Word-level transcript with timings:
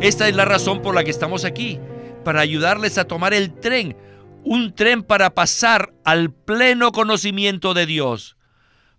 Esta 0.00 0.28
es 0.28 0.34
la 0.34 0.46
razón 0.46 0.80
por 0.80 0.94
la 0.94 1.04
que 1.04 1.10
estamos 1.10 1.44
aquí, 1.44 1.78
para 2.24 2.40
ayudarles 2.40 2.96
a 2.96 3.04
tomar 3.04 3.34
el 3.34 3.52
tren, 3.52 3.98
un 4.44 4.74
tren 4.74 5.02
para 5.02 5.34
pasar 5.34 5.92
al 6.04 6.32
pleno 6.32 6.90
conocimiento 6.90 7.74
de 7.74 7.84
Dios. 7.84 8.38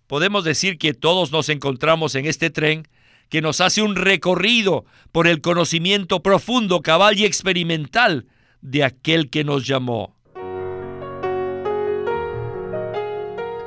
Podemos 0.05 0.43
decir 0.43 0.77
que 0.77 0.93
todos 0.93 1.31
nos 1.31 1.49
encontramos 1.49 2.13
en 2.13 2.27
este 2.27 2.51
tren 2.51 2.87
que 3.29 3.41
nos 3.41 3.61
hace 3.61 3.81
un 3.81 3.95
recorrido 3.95 4.85
por 5.11 5.25
el 5.25 5.41
conocimiento 5.41 6.21
profundo, 6.21 6.81
cabal 6.81 7.17
y 7.17 7.25
experimental 7.25 8.27
de 8.61 8.83
aquel 8.83 9.31
que 9.31 9.43
nos 9.43 9.65
llamó. 9.65 10.15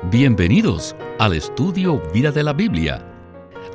Bienvenidos 0.05 0.95
al 1.19 1.33
estudio 1.33 2.01
Vida 2.13 2.31
de 2.31 2.45
la 2.45 2.53
Biblia. 2.53 3.05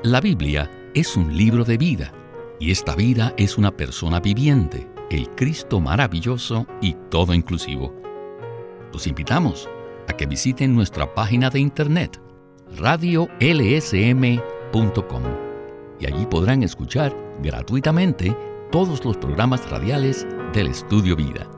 La 0.03 0.21
Biblia 0.21 0.71
es 0.93 1.17
un 1.17 1.35
libro 1.35 1.65
de 1.65 1.77
vida 1.77 2.13
y 2.59 2.71
esta 2.71 2.95
vida 2.95 3.33
es 3.37 3.57
una 3.57 3.75
persona 3.75 4.19
viviente, 4.19 4.87
el 5.09 5.29
Cristo 5.31 5.79
maravilloso 5.79 6.67
y 6.81 6.95
todo 7.09 7.33
inclusivo. 7.33 7.93
Los 8.91 9.07
invitamos 9.07 9.69
a 10.07 10.13
que 10.13 10.25
visiten 10.25 10.75
nuestra 10.75 11.13
página 11.13 11.49
de 11.49 11.59
internet 11.59 12.19
radiolsm.com 12.77 15.23
y 15.99 16.05
allí 16.05 16.25
podrán 16.25 16.63
escuchar 16.63 17.15
gratuitamente 17.41 18.35
todos 18.71 19.03
los 19.03 19.17
programas 19.17 19.69
radiales 19.69 20.27
del 20.53 20.67
Estudio 20.67 21.15
Vida. 21.15 21.49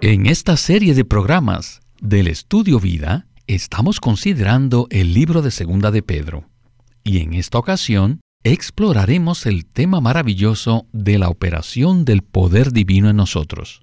En 0.00 0.26
esta 0.26 0.56
serie 0.56 0.94
de 0.94 1.04
programas 1.04 1.80
del 2.00 2.28
Estudio 2.28 2.78
Vida 2.78 3.26
estamos 3.46 4.00
considerando 4.00 4.86
el 4.90 5.14
libro 5.14 5.42
de 5.42 5.50
Segunda 5.50 5.90
de 5.90 6.02
Pedro 6.02 6.44
y 7.02 7.20
en 7.20 7.34
esta 7.34 7.58
ocasión 7.58 8.20
exploraremos 8.44 9.46
el 9.46 9.66
tema 9.66 10.00
maravilloso 10.00 10.86
de 10.92 11.18
la 11.18 11.28
operación 11.28 12.04
del 12.04 12.22
poder 12.22 12.72
divino 12.72 13.10
en 13.10 13.16
nosotros. 13.16 13.82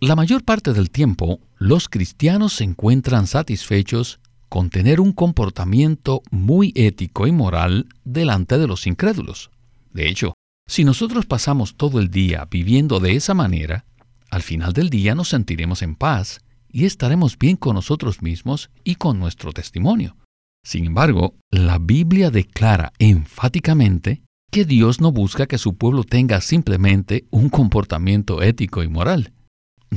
La 0.00 0.16
mayor 0.16 0.44
parte 0.44 0.72
del 0.72 0.90
tiempo, 0.90 1.40
los 1.58 1.88
cristianos 1.88 2.54
se 2.54 2.64
encuentran 2.64 3.26
satisfechos 3.26 4.20
con 4.48 4.70
tener 4.70 5.00
un 5.00 5.12
comportamiento 5.12 6.22
muy 6.30 6.72
ético 6.74 7.26
y 7.26 7.32
moral 7.32 7.86
delante 8.04 8.58
de 8.58 8.66
los 8.66 8.86
incrédulos. 8.86 9.50
De 9.92 10.08
hecho, 10.08 10.34
si 10.66 10.84
nosotros 10.84 11.26
pasamos 11.26 11.76
todo 11.76 12.00
el 12.00 12.10
día 12.10 12.46
viviendo 12.50 13.00
de 13.00 13.16
esa 13.16 13.34
manera, 13.34 13.84
al 14.30 14.42
final 14.42 14.72
del 14.72 14.88
día 14.88 15.14
nos 15.14 15.28
sentiremos 15.28 15.82
en 15.82 15.96
paz 15.96 16.40
y 16.68 16.84
estaremos 16.84 17.36
bien 17.38 17.56
con 17.56 17.74
nosotros 17.74 18.22
mismos 18.22 18.70
y 18.84 18.94
con 18.94 19.18
nuestro 19.18 19.52
testimonio. 19.52 20.16
Sin 20.62 20.84
embargo, 20.86 21.36
la 21.50 21.78
Biblia 21.78 22.30
declara 22.30 22.92
enfáticamente 22.98 24.22
que 24.50 24.64
Dios 24.64 25.00
no 25.00 25.12
busca 25.12 25.46
que 25.46 25.58
su 25.58 25.76
pueblo 25.76 26.04
tenga 26.04 26.40
simplemente 26.40 27.24
un 27.30 27.48
comportamiento 27.48 28.42
ético 28.42 28.82
y 28.82 28.88
moral. 28.88 29.32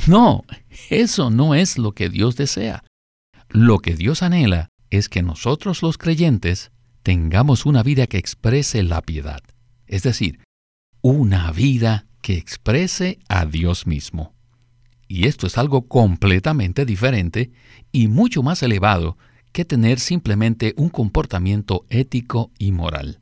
No, 0.07 0.43
eso 0.89 1.29
no 1.29 1.55
es 1.55 1.77
lo 1.77 1.91
que 1.93 2.09
Dios 2.09 2.35
desea. 2.35 2.83
Lo 3.49 3.79
que 3.79 3.95
Dios 3.95 4.23
anhela 4.23 4.69
es 4.89 5.09
que 5.09 5.21
nosotros 5.21 5.81
los 5.81 5.97
creyentes 5.97 6.71
tengamos 7.03 7.65
una 7.65 7.83
vida 7.83 8.07
que 8.07 8.17
exprese 8.17 8.83
la 8.83 9.01
piedad, 9.01 9.41
es 9.85 10.03
decir, 10.03 10.39
una 11.01 11.51
vida 11.51 12.05
que 12.21 12.37
exprese 12.37 13.19
a 13.27 13.45
Dios 13.45 13.85
mismo. 13.85 14.33
Y 15.07 15.27
esto 15.27 15.45
es 15.45 15.57
algo 15.57 15.87
completamente 15.87 16.85
diferente 16.85 17.51
y 17.91 18.07
mucho 18.07 18.41
más 18.41 18.63
elevado 18.63 19.17
que 19.53 19.63
tener 19.63 19.99
simplemente 19.99 20.73
un 20.75 20.89
comportamiento 20.89 21.85
ético 21.89 22.51
y 22.57 22.71
moral. 22.71 23.19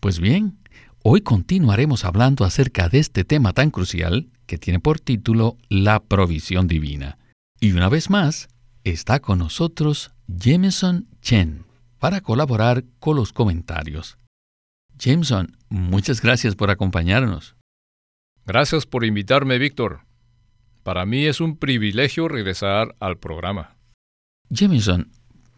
Pues 0.00 0.18
bien, 0.20 0.58
hoy 1.02 1.22
continuaremos 1.22 2.04
hablando 2.04 2.44
acerca 2.44 2.88
de 2.88 2.98
este 2.98 3.24
tema 3.24 3.52
tan 3.54 3.70
crucial 3.70 4.28
que 4.46 4.58
tiene 4.58 4.80
por 4.80 5.00
título 5.00 5.56
La 5.68 6.00
provisión 6.00 6.68
divina. 6.68 7.16
Y 7.60 7.72
una 7.72 7.88
vez 7.88 8.10
más, 8.10 8.48
está 8.82 9.20
con 9.20 9.38
nosotros 9.38 10.12
Jameson 10.26 11.08
Chen 11.22 11.64
para 11.98 12.20
colaborar 12.20 12.84
con 12.98 13.16
los 13.16 13.32
comentarios. 13.32 14.18
Jameson, 14.98 15.56
muchas 15.68 16.20
gracias 16.20 16.54
por 16.54 16.70
acompañarnos. 16.70 17.56
Gracias 18.44 18.84
por 18.84 19.04
invitarme, 19.04 19.58
Víctor. 19.58 20.00
Para 20.82 21.06
mí 21.06 21.24
es 21.24 21.40
un 21.40 21.56
privilegio 21.56 22.28
regresar 22.28 22.94
al 23.00 23.16
programa. 23.16 23.76
Jameson, 24.50 25.10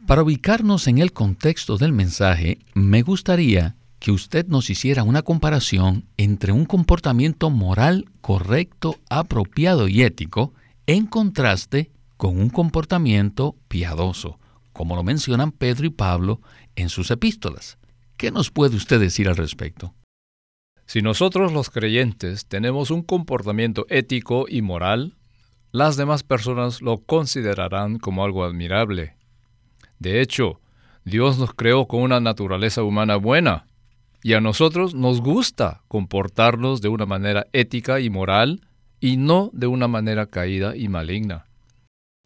para 0.07 0.23
ubicarnos 0.23 0.87
en 0.87 0.99
el 0.99 1.13
contexto 1.13 1.77
del 1.77 1.93
mensaje, 1.93 2.59
me 2.75 3.03
gustaría 3.03 3.77
que 3.99 4.13
usted 4.13 4.47
nos 4.47 4.71
hiciera 4.71 5.03
una 5.03 5.23
comparación 5.23 6.05
entre 6.17 6.53
un 6.53 6.65
comportamiento 6.65 7.51
moral 7.51 8.07
correcto, 8.21 8.97
apropiado 9.11 9.89
y 9.89 10.03
ético 10.03 10.55
en 10.87 11.07
contraste 11.07 11.91
con 12.17 12.39
un 12.39 12.51
comportamiento 12.51 13.57
piadoso, 13.69 14.39
como 14.73 14.95
lo 14.95 15.03
mencionan 15.03 15.51
Pedro 15.51 15.87
y 15.87 15.91
Pablo 15.91 16.41
en 16.77 16.89
sus 16.89 17.11
epístolas. 17.11 17.79
¿Qué 18.17 18.31
nos 18.31 18.51
puede 18.51 18.77
usted 18.77 19.01
decir 19.01 19.29
al 19.29 19.37
respecto? 19.37 19.93
Si 20.87 21.03
nosotros 21.03 21.53
los 21.53 21.69
creyentes 21.69 22.47
tenemos 22.47 22.93
un 22.93 23.03
comportamiento 23.03 23.87
ético 23.89 24.47
y 24.49 24.63
moral, 24.63 25.17
las 25.73 25.97
demás 25.97 26.23
personas 26.23 26.81
lo 26.81 26.99
considerarán 26.99 27.99
como 27.99 28.25
algo 28.25 28.45
admirable. 28.45 29.17
De 29.99 30.21
hecho, 30.21 30.61
Dios 31.05 31.39
nos 31.39 31.55
creó 31.55 31.87
con 31.87 32.03
una 32.03 32.21
naturaleza 32.21 32.83
humana 32.83 33.17
buena, 33.17 33.67
y 34.23 34.33
a 34.35 34.41
nosotros 34.41 34.95
nos 34.95 35.21
gusta 35.21 35.83
comportarnos 35.89 36.81
de 36.81 36.89
una 36.89 37.07
manera 37.07 37.47
ética 37.53 38.01
y 38.01 38.11
moral 38.11 38.61
y 38.99 39.17
no 39.17 39.51
de 39.53 39.69
una 39.69 39.87
manera 39.87 40.27
caída 40.27 40.77
y 40.77 40.89
maligna. 40.89 41.47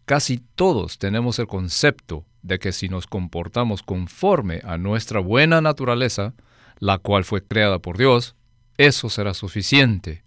Casi 0.05 0.39
todos 0.55 0.97
tenemos 0.97 1.37
el 1.39 1.47
concepto 1.47 2.25
de 2.41 2.59
que 2.59 2.71
si 2.71 2.89
nos 2.89 3.07
comportamos 3.07 3.83
conforme 3.83 4.61
a 4.63 4.77
nuestra 4.77 5.19
buena 5.19 5.61
naturaleza, 5.61 6.33
la 6.79 6.97
cual 6.97 7.23
fue 7.23 7.43
creada 7.43 7.79
por 7.79 7.97
Dios, 7.97 8.35
eso 8.77 9.09
será 9.09 9.33
suficiente. 9.33 10.23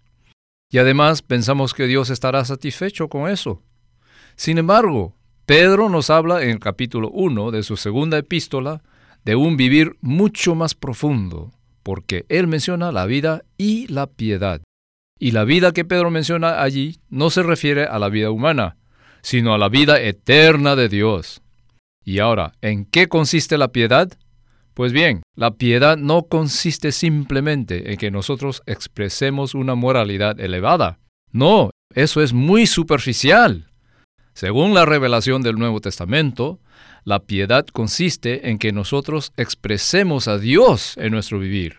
Y 0.71 0.77
además 0.77 1.21
pensamos 1.21 1.73
que 1.73 1.87
Dios 1.87 2.09
estará 2.09 2.45
satisfecho 2.45 3.09
con 3.09 3.29
eso. 3.29 3.61
Sin 4.35 4.57
embargo, 4.57 5.13
Pedro 5.45 5.89
nos 5.89 6.09
habla 6.09 6.41
en 6.41 6.49
el 6.49 6.59
capítulo 6.59 7.11
1 7.11 7.51
de 7.51 7.61
su 7.61 7.77
segunda 7.77 8.17
epístola 8.17 8.81
de 9.25 9.35
un 9.35 9.57
vivir 9.57 9.95
mucho 10.01 10.55
más 10.55 10.73
profundo, 10.73 11.51
porque 11.83 12.25
él 12.29 12.47
menciona 12.47 12.91
la 12.91 13.05
vida 13.05 13.43
y 13.55 13.85
la 13.87 14.07
piedad. 14.07 14.61
Y 15.19 15.31
la 15.31 15.43
vida 15.43 15.71
que 15.71 15.85
Pedro 15.85 16.09
menciona 16.09 16.63
allí 16.63 16.97
no 17.09 17.29
se 17.29 17.43
refiere 17.43 17.85
a 17.85 17.99
la 17.99 18.09
vida 18.09 18.31
humana, 18.31 18.77
sino 19.21 19.53
a 19.53 19.59
la 19.59 19.69
vida 19.69 20.01
eterna 20.01 20.75
de 20.75 20.89
Dios. 20.89 21.43
Y 22.03 22.17
ahora, 22.17 22.53
¿en 22.61 22.85
qué 22.85 23.07
consiste 23.07 23.59
la 23.59 23.67
piedad? 23.67 24.11
Pues 24.73 24.93
bien, 24.93 25.21
la 25.35 25.51
piedad 25.51 25.95
no 25.95 26.23
consiste 26.23 26.91
simplemente 26.91 27.91
en 27.91 27.97
que 27.97 28.09
nosotros 28.09 28.63
expresemos 28.65 29.53
una 29.53 29.75
moralidad 29.75 30.39
elevada. 30.39 30.97
No, 31.31 31.69
eso 31.93 32.23
es 32.23 32.33
muy 32.33 32.65
superficial. 32.65 33.67
Según 34.35 34.73
la 34.73 34.83
revelación 34.83 35.43
del 35.43 35.55
Nuevo 35.55 35.79
Testamento, 35.79 36.59
la 37.05 37.19
piedad 37.19 37.65
consiste 37.67 38.49
en 38.49 38.59
que 38.59 38.73
nosotros 38.73 39.31
expresemos 39.37 40.27
a 40.27 40.37
Dios 40.37 40.97
en 40.97 41.13
nuestro 41.13 41.39
vivir. 41.39 41.77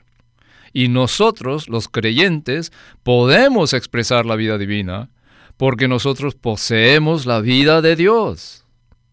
Y 0.73 0.89
nosotros, 0.89 1.69
los 1.69 1.89
creyentes, 1.89 2.73
podemos 3.03 3.75
expresar 3.75 4.25
la 4.25 4.37
vida 4.37 4.57
divina 4.57 5.11
porque 5.59 5.87
nosotros 5.87 6.35
poseemos 6.35 7.27
la 7.27 7.43
vida 7.43 7.83
de 7.83 7.95
Dios. 7.95 8.65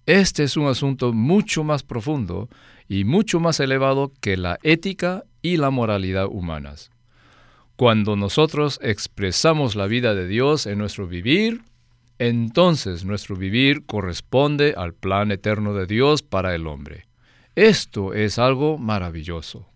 Este 0.06 0.44
es 0.44 0.56
un 0.56 0.68
asunto 0.68 1.12
mucho 1.12 1.66
más 1.66 1.84
profundo 1.84 2.48
y 2.88 3.04
mucho 3.04 3.42
más 3.42 3.60
elevado 3.60 4.14
que 4.22 4.38
la 4.38 4.58
ética 4.64 5.26
y 5.42 5.58
la 5.58 5.70
moralidad 5.70 6.28
humanas. 6.28 6.92
Cuando 7.76 8.16
nosotros 8.16 8.80
expresamos 8.82 9.76
la 9.76 9.88
vida 9.88 10.16
de 10.16 10.30
Dios 10.30 10.66
en 10.66 10.78
nuestro 10.78 11.08
vivir, 11.08 11.64
entonces 12.28 13.04
nuestro 13.04 13.36
vivir 13.36 13.86
corresponde 13.86 14.76
al 14.78 14.94
plan 14.94 15.30
eterno 15.32 15.74
de 15.74 15.86
Dios 15.86 16.22
para 16.24 16.56
el 16.56 16.68
hombre. 16.68 17.06
Esto 17.54 18.14
es 18.14 18.40
algo 18.40 18.78
maravilloso. 18.78 19.68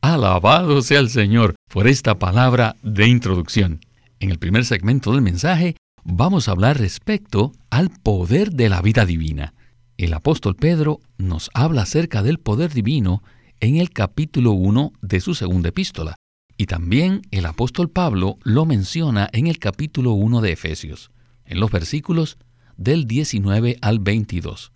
Alabado 0.00 0.80
sea 0.80 1.00
el 1.00 1.10
Señor 1.10 1.54
por 1.68 1.88
esta 1.88 2.18
palabra 2.18 2.76
de 2.82 3.06
introducción. 3.06 3.80
En 4.18 4.30
el 4.30 4.38
primer 4.38 4.64
segmento 4.64 5.12
del 5.12 5.20
mensaje 5.20 5.76
vamos 6.04 6.48
a 6.48 6.52
hablar 6.52 6.78
respecto 6.78 7.52
al 7.68 7.90
poder 7.90 8.52
de 8.52 8.70
la 8.70 8.80
vida 8.80 9.04
divina. 9.04 9.52
El 9.98 10.14
apóstol 10.14 10.56
Pedro 10.56 11.00
nos 11.18 11.50
habla 11.52 11.82
acerca 11.82 12.22
del 12.22 12.38
poder 12.38 12.72
divino 12.72 13.22
en 13.60 13.76
el 13.76 13.90
capítulo 13.90 14.52
1 14.52 14.92
de 15.02 15.20
su 15.20 15.34
segunda 15.34 15.68
epístola, 15.68 16.16
y 16.56 16.64
también 16.64 17.20
el 17.30 17.44
apóstol 17.44 17.90
Pablo 17.90 18.38
lo 18.42 18.64
menciona 18.64 19.28
en 19.32 19.48
el 19.48 19.58
capítulo 19.58 20.12
1 20.12 20.40
de 20.40 20.52
Efesios 20.52 21.10
en 21.44 21.60
los 21.60 21.70
versículos 21.70 22.38
del 22.76 23.06
19 23.06 23.78
al 23.80 23.98
22. 23.98 24.72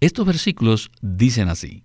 Estos 0.00 0.26
versículos 0.26 0.90
dicen 1.00 1.48
así, 1.48 1.84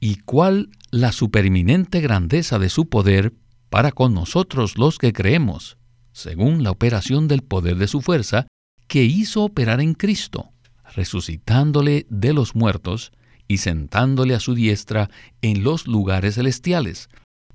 y 0.00 0.16
cuál 0.16 0.70
la 0.90 1.12
supereminente 1.12 2.00
grandeza 2.00 2.58
de 2.58 2.70
su 2.70 2.88
poder 2.88 3.34
para 3.68 3.92
con 3.92 4.14
nosotros 4.14 4.78
los 4.78 4.98
que 4.98 5.12
creemos, 5.12 5.76
según 6.12 6.64
la 6.64 6.70
operación 6.70 7.28
del 7.28 7.42
poder 7.42 7.76
de 7.76 7.86
su 7.86 8.00
fuerza, 8.00 8.46
que 8.88 9.04
hizo 9.04 9.44
operar 9.44 9.80
en 9.80 9.94
Cristo, 9.94 10.50
resucitándole 10.94 12.06
de 12.10 12.32
los 12.32 12.56
muertos 12.56 13.12
y 13.46 13.58
sentándole 13.58 14.34
a 14.34 14.40
su 14.40 14.54
diestra 14.54 15.10
en 15.42 15.62
los 15.62 15.86
lugares 15.86 16.34
celestiales, 16.34 17.08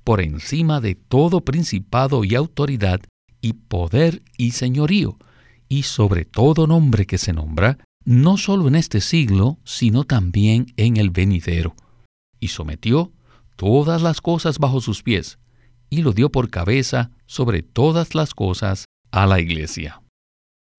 por 0.04 0.22
encima 0.22 0.80
de 0.80 0.96
todo 0.96 1.42
principado 1.42 2.24
y 2.24 2.36
autoridad 2.36 3.02
y 3.42 3.54
poder 3.54 4.22
y 4.38 4.52
señorío, 4.52 5.18
y 5.70 5.84
sobre 5.84 6.26
todo 6.26 6.68
nombre 6.68 7.06
que 7.06 7.18
se 7.18 7.34
nombra, 7.34 7.78
no 8.04 8.38
solo 8.38 8.68
en 8.68 8.76
este 8.76 9.02
siglo, 9.02 9.58
sino 9.64 10.04
también 10.04 10.74
en 10.78 10.98
el 10.98 11.10
venidero. 11.10 11.76
Y 12.40 12.50
sometió 12.50 13.12
todas 13.56 14.02
las 14.02 14.22
cosas 14.22 14.60
bajo 14.60 14.82
sus 14.82 15.02
pies, 15.02 15.40
y 15.90 16.02
lo 16.02 16.12
dio 16.12 16.32
por 16.32 16.50
cabeza 16.50 17.12
sobre 17.26 17.64
todas 17.64 18.16
las 18.16 18.34
cosas 18.34 18.86
a 19.12 19.26
la 19.26 19.40
iglesia. 19.40 20.02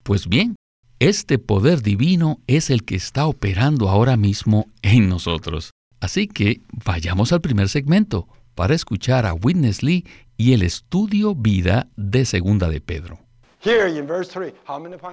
Pues 0.03 0.27
bien, 0.27 0.55
este 0.99 1.37
poder 1.37 1.81
divino 1.81 2.39
es 2.47 2.69
el 2.69 2.83
que 2.83 2.95
está 2.95 3.27
operando 3.27 3.89
ahora 3.89 4.17
mismo 4.17 4.67
en 4.81 5.09
nosotros. 5.09 5.71
Así 5.99 6.27
que 6.27 6.61
vayamos 6.85 7.33
al 7.33 7.41
primer 7.41 7.69
segmento 7.69 8.27
para 8.55 8.73
escuchar 8.73 9.25
a 9.25 9.33
Witness 9.33 9.83
Lee 9.83 10.05
y 10.37 10.53
el 10.53 10.63
estudio 10.63 11.35
vida 11.35 11.89
de 11.95 12.25
Segunda 12.25 12.69
de 12.69 12.81
Pedro. 12.81 13.26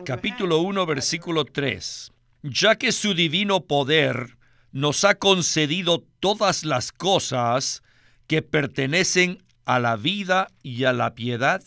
Capítulo 0.05 0.61
1, 0.61 0.87
versículo 0.87 1.45
3. 1.45 2.13
Ya 2.45 2.77
que 2.77 2.93
su 2.93 3.13
divino 3.13 3.65
poder 3.65 4.39
nos 4.71 5.03
ha 5.05 5.17
concedido 5.17 6.05
todas 6.21 6.65
las 6.65 6.93
cosas 6.93 7.83
que 8.29 8.43
pertenecen 8.43 9.43
a 9.65 9.81
la 9.81 9.97
vida 9.97 10.47
y 10.63 10.85
a 10.85 10.93
la 10.93 11.17
piedad, 11.17 11.65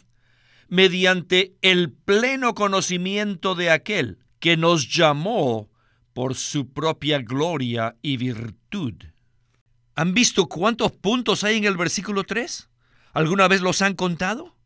mediante 0.69 1.54
el 1.62 1.92
pleno 1.92 2.56
conocimiento 2.56 3.54
de 3.54 3.69
aquel 3.69 4.19
que 4.39 4.56
nos 4.56 4.88
llamó 4.88 5.69
por 6.13 6.36
su 6.36 6.72
propia 6.72 7.19
gloria 7.19 7.98
y 8.01 8.16
virtud. 8.16 8.94
¿Han 9.95 10.13
visto 10.13 10.48
cuántos 10.48 10.94
puntos 10.94 11.44
hay 11.44 11.57
en 11.57 11.66
el 11.66 11.75
versículo 11.75 12.24
3? 12.24 12.69
¿Alguna 13.12 13.50
vez 13.50 13.60
los 13.60 13.81
han 13.81 13.95
contado? 13.95 14.56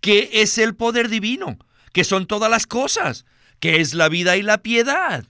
¿Qué 0.00 0.30
es 0.32 0.58
el 0.58 0.74
poder 0.74 1.08
divino? 1.08 1.58
¿Qué 1.92 2.04
son 2.04 2.26
todas 2.26 2.50
las 2.50 2.66
cosas? 2.66 3.26
¿Qué 3.58 3.80
es 3.80 3.94
la 3.94 4.08
vida 4.08 4.36
y 4.36 4.42
la 4.42 4.62
piedad? 4.62 5.26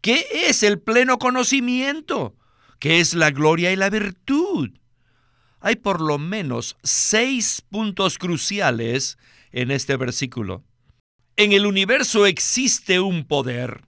¿Qué 0.00 0.26
es 0.32 0.62
el 0.62 0.78
pleno 0.78 1.18
conocimiento? 1.18 2.36
¿Qué 2.78 3.00
es 3.00 3.14
la 3.14 3.30
gloria 3.30 3.72
y 3.72 3.76
la 3.76 3.90
virtud? 3.90 4.70
Hay 5.60 5.76
por 5.76 6.00
lo 6.00 6.18
menos 6.18 6.76
seis 6.82 7.62
puntos 7.68 8.18
cruciales 8.18 9.18
en 9.52 9.70
este 9.70 9.96
versículo. 9.96 10.64
En 11.36 11.52
el 11.52 11.66
universo 11.66 12.26
existe 12.26 13.00
un 13.00 13.24
poder, 13.24 13.82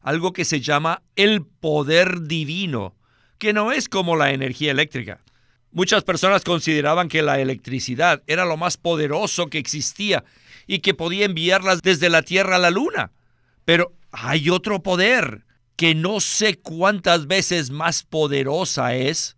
algo 0.00 0.32
que 0.32 0.44
se 0.44 0.60
llama 0.60 1.02
el 1.16 1.44
poder 1.44 2.22
divino, 2.22 2.96
que 3.38 3.52
no 3.52 3.72
es 3.72 3.88
como 3.88 4.16
la 4.16 4.32
energía 4.32 4.70
eléctrica. 4.70 5.20
Muchas 5.70 6.02
personas 6.02 6.44
consideraban 6.44 7.08
que 7.08 7.22
la 7.22 7.40
electricidad 7.40 8.22
era 8.26 8.44
lo 8.44 8.56
más 8.56 8.76
poderoso 8.76 9.48
que 9.48 9.58
existía 9.58 10.24
y 10.66 10.78
que 10.78 10.94
podía 10.94 11.26
enviarlas 11.26 11.82
desde 11.82 12.08
la 12.08 12.22
Tierra 12.22 12.56
a 12.56 12.58
la 12.60 12.70
Luna. 12.70 13.12
Pero 13.64 13.92
hay 14.10 14.50
otro 14.50 14.82
poder 14.82 15.44
que 15.76 15.94
no 15.94 16.20
sé 16.20 16.58
cuántas 16.58 17.26
veces 17.26 17.70
más 17.70 18.02
poderosa 18.02 18.94
es, 18.94 19.36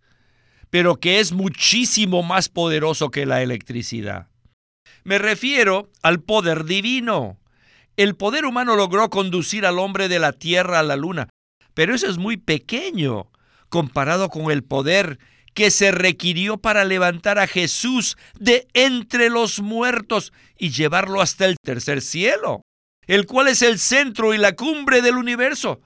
pero 0.69 0.99
que 0.99 1.19
es 1.19 1.33
muchísimo 1.33 2.23
más 2.23 2.49
poderoso 2.49 3.11
que 3.11 3.25
la 3.25 3.43
electricidad. 3.43 4.29
Me 5.03 5.17
refiero 5.17 5.89
al 6.01 6.21
poder 6.21 6.65
divino. 6.65 7.37
El 7.97 8.15
poder 8.15 8.45
humano 8.45 8.75
logró 8.75 9.09
conducir 9.09 9.65
al 9.65 9.79
hombre 9.79 10.07
de 10.07 10.19
la 10.19 10.31
Tierra 10.31 10.79
a 10.79 10.83
la 10.83 10.95
Luna, 10.95 11.27
pero 11.73 11.93
eso 11.93 12.07
es 12.07 12.17
muy 12.17 12.37
pequeño 12.37 13.29
comparado 13.69 14.29
con 14.29 14.49
el 14.49 14.63
poder 14.63 15.19
que 15.53 15.71
se 15.71 15.91
requirió 15.91 16.57
para 16.57 16.85
levantar 16.85 17.39
a 17.39 17.47
Jesús 17.47 18.17
de 18.39 18.67
entre 18.73 19.29
los 19.29 19.59
muertos 19.59 20.33
y 20.57 20.71
llevarlo 20.71 21.21
hasta 21.21 21.45
el 21.45 21.57
tercer 21.61 22.01
cielo, 22.01 22.61
el 23.07 23.25
cual 23.25 23.47
es 23.47 23.61
el 23.61 23.79
centro 23.79 24.33
y 24.33 24.37
la 24.37 24.55
cumbre 24.55 25.01
del 25.01 25.17
universo. 25.17 25.81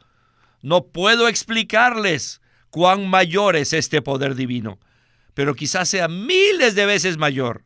No 0.62 0.88
puedo 0.88 1.28
explicarles 1.28 2.42
cuán 2.70 3.08
mayor 3.08 3.56
es 3.56 3.74
este 3.74 4.02
poder 4.02 4.36
divino, 4.36 4.80
pero 5.34 5.56
quizás 5.56 5.90
sea 5.90 6.08
miles 6.08 6.76
de 6.76 6.86
veces 6.86 7.18
mayor. 7.18 7.64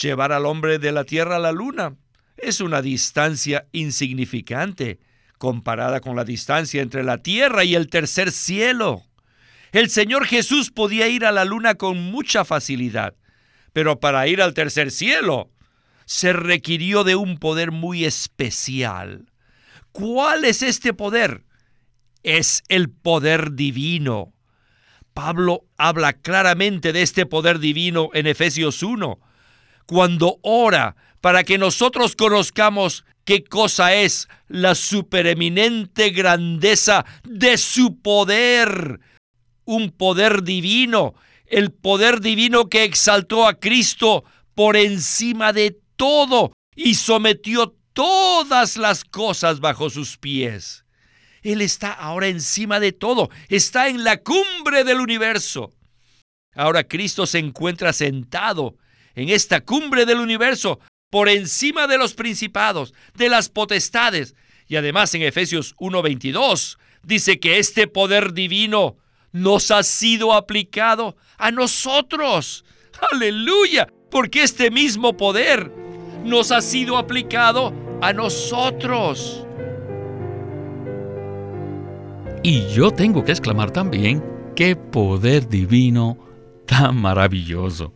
Llevar 0.00 0.32
al 0.32 0.46
hombre 0.46 0.78
de 0.78 0.92
la 0.92 1.04
tierra 1.04 1.36
a 1.36 1.40
la 1.40 1.52
luna 1.52 1.96
es 2.36 2.60
una 2.60 2.82
distancia 2.82 3.66
insignificante 3.72 4.98
comparada 5.38 6.00
con 6.00 6.16
la 6.16 6.24
distancia 6.24 6.82
entre 6.82 7.02
la 7.02 7.18
tierra 7.18 7.64
y 7.64 7.74
el 7.74 7.88
tercer 7.88 8.30
cielo. 8.30 9.02
El 9.72 9.88
Señor 9.88 10.26
Jesús 10.26 10.70
podía 10.70 11.08
ir 11.08 11.24
a 11.24 11.32
la 11.32 11.46
luna 11.46 11.76
con 11.76 11.98
mucha 11.98 12.44
facilidad, 12.44 13.14
pero 13.72 14.00
para 14.00 14.28
ir 14.28 14.42
al 14.42 14.52
tercer 14.52 14.90
cielo 14.90 15.50
se 16.04 16.34
requirió 16.34 17.04
de 17.04 17.16
un 17.16 17.38
poder 17.38 17.70
muy 17.70 18.04
especial. 18.04 19.30
¿Cuál 19.90 20.44
es 20.44 20.62
este 20.62 20.92
poder? 20.92 21.46
Es 22.22 22.62
el 22.68 22.90
poder 22.90 23.54
divino. 23.54 24.34
Pablo 25.14 25.64
habla 25.78 26.12
claramente 26.12 26.92
de 26.92 27.00
este 27.00 27.24
poder 27.24 27.58
divino 27.58 28.10
en 28.12 28.26
Efesios 28.26 28.82
1, 28.82 29.20
cuando 29.86 30.38
ora 30.42 30.96
para 31.22 31.44
que 31.44 31.56
nosotros 31.56 32.14
conozcamos 32.14 33.06
qué 33.24 33.42
cosa 33.42 33.94
es 33.94 34.28
la 34.48 34.74
supereminente 34.74 36.10
grandeza 36.10 37.06
de 37.24 37.56
su 37.56 38.02
poder 38.02 39.00
un 39.64 39.90
poder 39.90 40.42
divino, 40.42 41.14
el 41.46 41.70
poder 41.70 42.20
divino 42.20 42.68
que 42.68 42.84
exaltó 42.84 43.46
a 43.46 43.58
Cristo 43.58 44.24
por 44.54 44.76
encima 44.76 45.52
de 45.52 45.78
todo 45.96 46.52
y 46.74 46.94
sometió 46.94 47.74
todas 47.92 48.76
las 48.76 49.04
cosas 49.04 49.60
bajo 49.60 49.90
sus 49.90 50.16
pies. 50.18 50.84
Él 51.42 51.60
está 51.60 51.92
ahora 51.92 52.28
encima 52.28 52.80
de 52.80 52.92
todo, 52.92 53.30
está 53.48 53.88
en 53.88 54.04
la 54.04 54.18
cumbre 54.18 54.84
del 54.84 55.00
universo. 55.00 55.72
Ahora 56.54 56.84
Cristo 56.84 57.26
se 57.26 57.38
encuentra 57.38 57.92
sentado 57.92 58.76
en 59.14 59.28
esta 59.28 59.62
cumbre 59.62 60.06
del 60.06 60.20
universo, 60.20 60.80
por 61.10 61.28
encima 61.28 61.86
de 61.86 61.98
los 61.98 62.14
principados, 62.14 62.94
de 63.14 63.28
las 63.28 63.48
potestades. 63.48 64.34
Y 64.66 64.76
además 64.76 65.14
en 65.14 65.22
Efesios 65.22 65.74
1:22 65.78 66.78
dice 67.02 67.38
que 67.40 67.58
este 67.58 67.86
poder 67.86 68.32
divino 68.32 68.96
nos 69.32 69.70
ha 69.70 69.82
sido 69.82 70.32
aplicado 70.32 71.16
a 71.38 71.50
nosotros. 71.50 72.64
Aleluya, 73.12 73.88
porque 74.10 74.42
este 74.42 74.70
mismo 74.70 75.16
poder 75.16 75.72
nos 76.24 76.52
ha 76.52 76.60
sido 76.60 76.96
aplicado 76.96 77.72
a 78.00 78.12
nosotros. 78.12 79.46
Y 82.44 82.66
yo 82.74 82.90
tengo 82.90 83.24
que 83.24 83.32
exclamar 83.32 83.70
también, 83.70 84.22
qué 84.56 84.76
poder 84.76 85.48
divino 85.48 86.18
tan 86.66 86.96
maravilloso. 86.96 87.92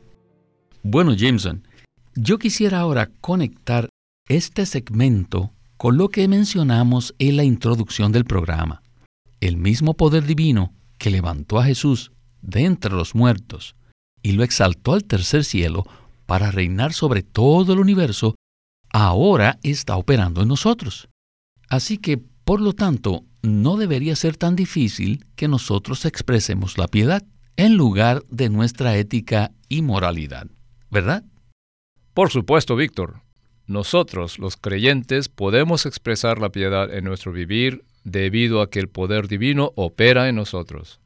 Bueno, 0.82 1.14
Jameson, 1.14 1.66
yo 2.14 2.38
quisiera 2.38 2.80
ahora 2.80 3.10
conectar 3.20 3.88
este 4.28 4.64
segmento 4.66 5.52
con 5.76 5.96
lo 5.96 6.08
que 6.08 6.28
mencionamos 6.28 7.14
en 7.18 7.36
la 7.36 7.44
introducción 7.44 8.12
del 8.12 8.24
programa. 8.24 8.82
El 9.40 9.56
mismo 9.56 9.94
poder 9.94 10.24
divino 10.24 10.72
que 10.98 11.10
levantó 11.10 11.58
a 11.58 11.64
Jesús 11.64 12.12
de 12.42 12.64
entre 12.64 12.92
los 12.92 13.14
muertos 13.14 13.76
y 14.22 14.32
lo 14.32 14.44
exaltó 14.44 14.92
al 14.92 15.04
tercer 15.04 15.44
cielo 15.44 15.84
para 16.26 16.50
reinar 16.50 16.92
sobre 16.92 17.22
todo 17.22 17.72
el 17.72 17.78
universo, 17.78 18.34
ahora 18.90 19.58
está 19.62 19.96
operando 19.96 20.42
en 20.42 20.48
nosotros. 20.48 21.08
Así 21.68 21.98
que, 21.98 22.18
por 22.18 22.60
lo 22.60 22.72
tanto, 22.72 23.24
no 23.42 23.76
debería 23.76 24.16
ser 24.16 24.36
tan 24.36 24.56
difícil 24.56 25.24
que 25.36 25.48
nosotros 25.48 26.04
expresemos 26.04 26.78
la 26.78 26.88
piedad 26.88 27.24
en 27.56 27.76
lugar 27.76 28.24
de 28.28 28.50
nuestra 28.50 28.96
ética 28.96 29.52
y 29.68 29.82
moralidad, 29.82 30.48
¿verdad? 30.90 31.24
Por 32.14 32.30
supuesto, 32.30 32.76
Víctor. 32.76 33.22
Nosotros, 33.66 34.38
los 34.38 34.56
creyentes, 34.56 35.28
podemos 35.28 35.86
expresar 35.86 36.38
la 36.38 36.50
piedad 36.50 36.92
en 36.92 37.04
nuestro 37.04 37.32
vivir 37.32 37.84
debido 38.06 38.62
a 38.62 38.70
que 38.70 38.78
el 38.78 38.88
poder 38.88 39.26
divino 39.26 39.72
opera 39.74 40.28
en 40.28 40.36
nosotros. 40.36 41.00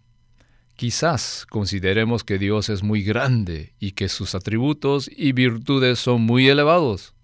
Quizás 0.76 1.46
consideremos 1.48 2.24
que 2.24 2.38
Dios 2.38 2.68
es 2.68 2.82
muy 2.82 3.02
grande 3.02 3.72
y 3.80 3.92
que 3.92 4.08
sus 4.08 4.34
atributos 4.34 5.10
y 5.14 5.32
virtudes 5.32 5.98
son 5.98 6.20
muy 6.20 6.48
elevados. 6.48 7.14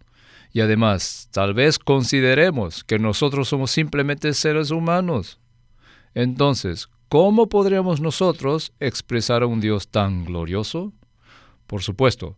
Y 0.52 0.62
además, 0.62 1.28
tal 1.30 1.52
vez 1.52 1.78
consideremos 1.78 2.85
que 2.85 2.99
nosotros 2.99 3.49
somos 3.49 3.71
simplemente 3.71 4.33
seres 4.33 4.71
humanos. 4.71 5.40
Entonces, 6.14 6.88
¿cómo 7.09 7.50
podríamos 7.50 8.00
nosotros 8.00 8.73
expresar 8.80 9.42
a 9.42 9.47
un 9.47 9.61
Dios 9.61 9.88
tan 9.88 10.25
glorioso? 10.25 10.95
Por 11.66 11.83
supuesto, 11.83 12.37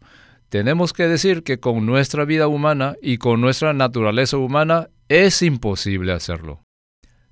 tenemos 0.49 0.93
que 0.93 1.07
decir 1.07 1.45
que 1.45 1.61
con 1.61 1.87
nuestra 1.87 2.25
vida 2.25 2.49
humana 2.49 2.97
y 3.01 3.19
con 3.19 3.41
nuestra 3.41 3.73
naturaleza 3.73 4.39
humana 4.39 4.89
es 5.09 5.43
imposible 5.43 6.13
hacerlo. 6.13 6.68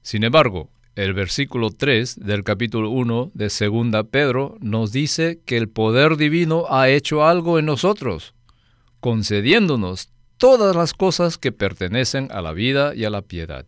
Sin 0.06 0.22
embargo, 0.22 0.70
el 0.94 1.14
versículo 1.14 1.70
3 1.70 2.20
del 2.20 2.44
capítulo 2.44 2.90
1 2.90 3.32
de 3.34 3.48
2 3.48 4.06
Pedro 4.08 4.56
nos 4.60 4.92
dice 4.92 5.40
que 5.44 5.56
el 5.56 5.68
poder 5.68 6.16
divino 6.16 6.66
ha 6.70 6.88
hecho 6.88 7.26
algo 7.26 7.58
en 7.58 7.66
nosotros, 7.66 8.32
concediéndonos 9.00 10.10
todas 10.36 10.76
las 10.76 10.94
cosas 10.94 11.38
que 11.38 11.50
pertenecen 11.50 12.28
a 12.30 12.40
la 12.40 12.52
vida 12.52 12.94
y 12.94 13.04
a 13.04 13.10
la 13.10 13.22
piedad. 13.22 13.66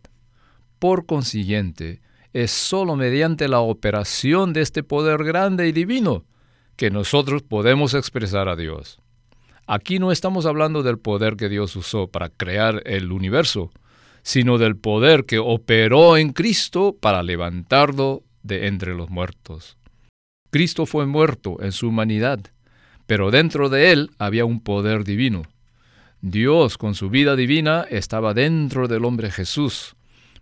Por 0.79 1.05
consiguiente, 1.05 1.99
es 2.31 2.51
sólo 2.51 2.95
mediante 2.95 3.49
la 3.49 3.59
operación 3.59 4.53
de 4.53 4.61
este 4.61 4.81
poder 4.81 5.25
grande 5.25 5.67
y 5.67 5.73
divino 5.73 6.23
que 6.77 6.89
nosotros 6.89 7.43
podemos 7.43 7.93
expresar 7.93 8.47
a 8.47 8.55
Dios. 8.55 9.01
Aquí 9.67 9.99
no 9.99 10.09
estamos 10.09 10.45
hablando 10.45 10.83
del 10.83 10.99
poder 10.99 11.35
que 11.35 11.49
Dios 11.49 11.75
usó 11.75 12.07
para 12.07 12.29
crear 12.29 12.81
el 12.85 13.11
universo, 13.11 13.73
sino 14.23 14.57
del 14.57 14.75
poder 14.75 15.25
que 15.25 15.39
operó 15.39 16.17
en 16.17 16.33
Cristo 16.33 16.95
para 16.99 17.23
levantarlo 17.23 18.23
de 18.43 18.67
entre 18.67 18.95
los 18.95 19.09
muertos. 19.09 19.77
Cristo 20.51 20.85
fue 20.85 21.05
muerto 21.05 21.57
en 21.61 21.71
su 21.71 21.89
humanidad, 21.89 22.39
pero 23.05 23.31
dentro 23.31 23.69
de 23.69 23.91
él 23.91 24.11
había 24.17 24.45
un 24.45 24.61
poder 24.61 25.03
divino. 25.03 25.43
Dios 26.21 26.77
con 26.77 26.95
su 26.95 27.09
vida 27.09 27.35
divina 27.35 27.85
estaba 27.89 28.33
dentro 28.33 28.87
del 28.87 29.05
hombre 29.05 29.31
Jesús, 29.31 29.95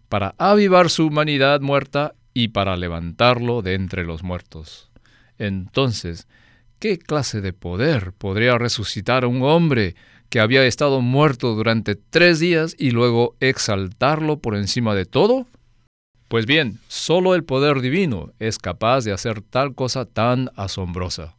para 0.10 0.34
avivar 0.38 0.90
su 0.90 1.08
humanidad 1.08 1.62
muerta 1.62 2.16
y 2.34 2.50
para 2.50 2.78
levantarlo 2.78 3.62
de 3.62 3.74
entre 3.74 4.06
los 4.06 4.24
muertos. 4.24 4.90
Entonces, 5.38 6.28
¿qué 6.80 6.98
clase 6.98 7.42
de 7.42 7.54
poder 7.54 8.14
podría 8.14 8.58
resucitar 8.58 9.24
a 9.24 9.28
un 9.28 9.44
hombre 9.44 9.96
que 10.30 10.40
había 10.40 10.66
estado 10.66 11.02
muerto 11.02 11.56
durante 11.56 11.96
tres 11.96 12.40
días 12.40 12.76
y 12.78 12.92
luego 12.92 13.36
exaltarlo 13.40 14.40
por 14.40 14.56
encima 14.56 14.96
de 14.96 15.06
todo? 15.06 15.48
Pues 16.28 16.46
bien, 16.46 16.80
solo 16.88 17.36
el 17.36 17.44
poder 17.44 17.80
divino 17.80 18.34
es 18.40 18.58
capaz 18.60 19.06
de 19.06 19.14
hacer 19.14 19.42
tal 19.42 19.76
cosa 19.76 20.06
tan 20.06 20.50
asombrosa. 20.56 21.36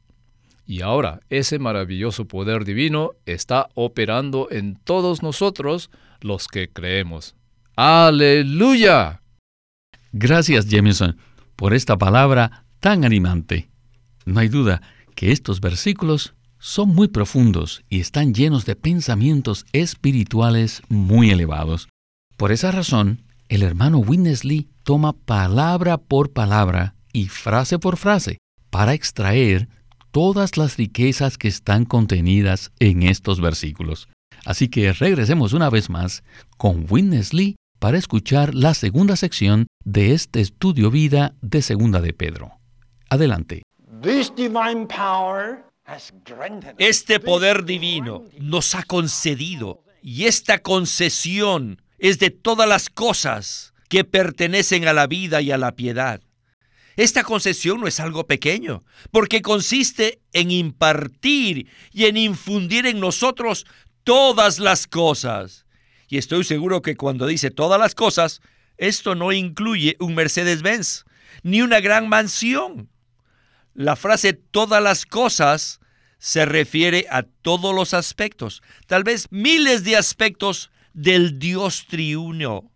Y 0.66 0.82
ahora 0.82 1.20
ese 1.30 1.58
maravilloso 1.58 2.26
poder 2.26 2.64
divino 2.64 3.12
está 3.26 3.68
operando 3.74 4.48
en 4.50 4.76
todos 4.76 5.22
nosotros 5.22 5.90
los 6.20 6.46
que 6.48 6.68
creemos. 6.68 7.34
Aleluya. 7.76 9.22
Gracias 10.12 10.66
Jameson 10.66 11.16
por 11.56 11.74
esta 11.74 11.96
palabra 11.96 12.64
tan 12.80 13.04
animante. 13.04 13.68
No 14.24 14.40
hay 14.40 14.48
duda 14.48 14.80
que 15.14 15.32
estos 15.32 15.60
versículos 15.60 16.34
son 16.58 16.94
muy 16.94 17.08
profundos 17.08 17.84
y 17.88 18.00
están 18.00 18.34
llenos 18.34 18.64
de 18.66 18.76
pensamientos 18.76 19.66
espirituales 19.72 20.82
muy 20.88 21.30
elevados. 21.30 21.88
Por 22.36 22.52
esa 22.52 22.70
razón, 22.70 23.22
el 23.48 23.62
hermano 23.62 23.98
Winnesley 23.98 24.68
toma 24.82 25.12
palabra 25.12 25.98
por 25.98 26.32
palabra 26.32 26.94
y 27.12 27.28
frase 27.28 27.78
por 27.78 27.96
frase 27.96 28.38
para 28.70 28.94
extraer 28.94 29.68
todas 30.10 30.56
las 30.56 30.76
riquezas 30.76 31.38
que 31.38 31.48
están 31.48 31.84
contenidas 31.84 32.72
en 32.78 33.02
estos 33.02 33.40
versículos. 33.40 34.08
Así 34.44 34.68
que 34.68 34.92
regresemos 34.92 35.52
una 35.52 35.70
vez 35.70 35.90
más 35.90 36.22
con 36.56 36.86
Winnesley 36.88 37.56
para 37.78 37.98
escuchar 37.98 38.54
la 38.54 38.74
segunda 38.74 39.16
sección 39.16 39.66
de 39.84 40.12
este 40.12 40.40
estudio 40.40 40.90
vida 40.90 41.34
de 41.40 41.62
Segunda 41.62 42.00
de 42.00 42.12
Pedro. 42.12 42.52
Adelante. 43.08 43.62
Este 46.78 47.18
poder 47.18 47.64
divino 47.64 48.24
nos 48.38 48.74
ha 48.74 48.82
concedido 48.82 49.82
y 50.02 50.26
esta 50.26 50.58
concesión 50.58 51.80
es 51.98 52.18
de 52.18 52.30
todas 52.30 52.68
las 52.68 52.90
cosas 52.90 53.72
que 53.88 54.04
pertenecen 54.04 54.86
a 54.86 54.92
la 54.92 55.06
vida 55.06 55.40
y 55.40 55.50
a 55.50 55.58
la 55.58 55.72
piedad. 55.72 56.20
Esta 56.96 57.22
concesión 57.22 57.80
no 57.80 57.86
es 57.86 58.00
algo 58.00 58.26
pequeño, 58.26 58.84
porque 59.12 59.40
consiste 59.40 60.20
en 60.32 60.50
impartir 60.50 61.68
y 61.92 62.06
en 62.06 62.16
infundir 62.16 62.86
en 62.86 63.00
nosotros 63.00 63.66
todas 64.04 64.58
las 64.58 64.86
cosas. 64.86 65.64
Y 66.08 66.18
estoy 66.18 66.44
seguro 66.44 66.82
que 66.82 66.96
cuando 66.96 67.26
dice 67.26 67.50
todas 67.50 67.80
las 67.80 67.94
cosas, 67.94 68.40
esto 68.76 69.14
no 69.14 69.32
incluye 69.32 69.96
un 70.00 70.14
Mercedes-Benz, 70.14 71.04
ni 71.42 71.62
una 71.62 71.80
gran 71.80 72.08
mansión, 72.08 72.90
la 73.78 73.94
frase 73.94 74.32
todas 74.32 74.82
las 74.82 75.06
cosas 75.06 75.78
se 76.18 76.44
refiere 76.44 77.06
a 77.12 77.22
todos 77.22 77.72
los 77.72 77.94
aspectos, 77.94 78.60
tal 78.88 79.04
vez 79.04 79.28
miles 79.30 79.84
de 79.84 79.96
aspectos 79.96 80.72
del 80.94 81.38
Dios 81.38 81.86
triuno. 81.86 82.72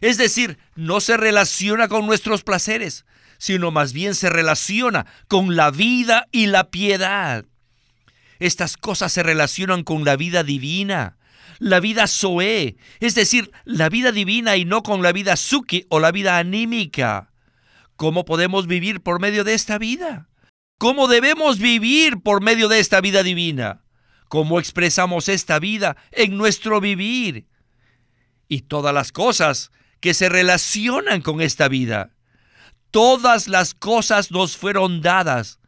Es 0.00 0.16
decir, 0.16 0.58
no 0.76 1.00
se 1.00 1.16
relaciona 1.16 1.88
con 1.88 2.06
nuestros 2.06 2.44
placeres, 2.44 3.04
sino 3.36 3.72
más 3.72 3.92
bien 3.92 4.14
se 4.14 4.30
relaciona 4.30 5.06
con 5.26 5.56
la 5.56 5.72
vida 5.72 6.28
y 6.30 6.46
la 6.46 6.70
piedad. 6.70 7.46
Estas 8.38 8.76
cosas 8.76 9.12
se 9.12 9.24
relacionan 9.24 9.82
con 9.82 10.04
la 10.04 10.14
vida 10.14 10.44
divina, 10.44 11.18
la 11.58 11.80
vida 11.80 12.06
Zoe, 12.06 12.76
es 13.00 13.16
decir, 13.16 13.50
la 13.64 13.88
vida 13.88 14.12
divina 14.12 14.56
y 14.56 14.64
no 14.64 14.84
con 14.84 15.02
la 15.02 15.10
vida 15.10 15.34
Suki 15.34 15.84
o 15.88 15.98
la 15.98 16.12
vida 16.12 16.38
anímica. 16.38 17.32
¿Cómo 17.96 18.24
podemos 18.24 18.68
vivir 18.68 19.00
por 19.00 19.20
medio 19.20 19.42
de 19.42 19.54
esta 19.54 19.78
vida? 19.78 20.28
Cómo 20.78 21.08
debemos 21.08 21.58
vivir 21.58 22.20
por 22.20 22.42
medio 22.42 22.68
de 22.68 22.80
esta 22.80 23.00
vida 23.00 23.22
divina, 23.22 23.82
cómo 24.28 24.58
expresamos 24.58 25.28
esta 25.28 25.58
vida 25.58 25.96
en 26.12 26.36
nuestro 26.36 26.80
vivir 26.80 27.46
y 28.48 28.62
todas 28.62 28.94
las 28.94 29.12
cosas 29.12 29.70
que 30.00 30.14
se 30.14 30.28
relacionan 30.28 31.22
con 31.22 31.40
esta 31.40 31.68
vida. 31.68 32.10
Todas 32.90 33.48
las 33.48 33.74
cosas 33.74 34.30
nos 34.30 34.56
fueron 34.56 35.00
dadas, 35.00 35.58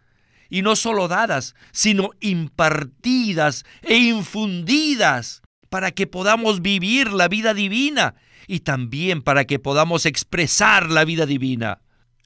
y 0.49 0.63
no 0.63 0.77
solo 0.77 1.09
dadas, 1.09 1.55
sino 1.73 2.11
impartidas 2.21 3.65
e 3.83 3.97
infundidas 3.97 5.43
para 5.69 5.91
que 5.91 6.07
podamos 6.07 6.63
vivir 6.63 7.13
la 7.13 7.29
vida 7.29 7.55
divina 7.55 8.15
y 8.47 8.61
también 8.61 9.23
para 9.23 9.45
que 9.45 9.59
podamos 9.59 10.07
expresar 10.07 10.91
la 10.91 11.05
vida 11.05 11.27
divina. 11.27 11.81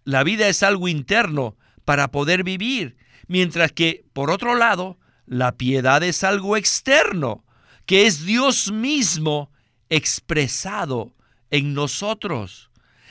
La 0.04 0.22
vida 0.22 0.48
es 0.48 0.62
algo 0.62 0.88
interno 0.88 1.56
para 1.90 2.12
poder 2.12 2.44
vivir, 2.44 2.96
mientras 3.26 3.72
que, 3.72 4.04
por 4.12 4.30
otro 4.30 4.54
lado, 4.54 4.96
la 5.26 5.56
piedad 5.56 6.04
es 6.04 6.22
algo 6.22 6.56
externo, 6.56 7.44
que 7.84 8.06
es 8.06 8.24
Dios 8.24 8.70
mismo 8.70 9.50
expresado 9.88 11.16
en 11.50 11.74
nosotros, 11.74 12.70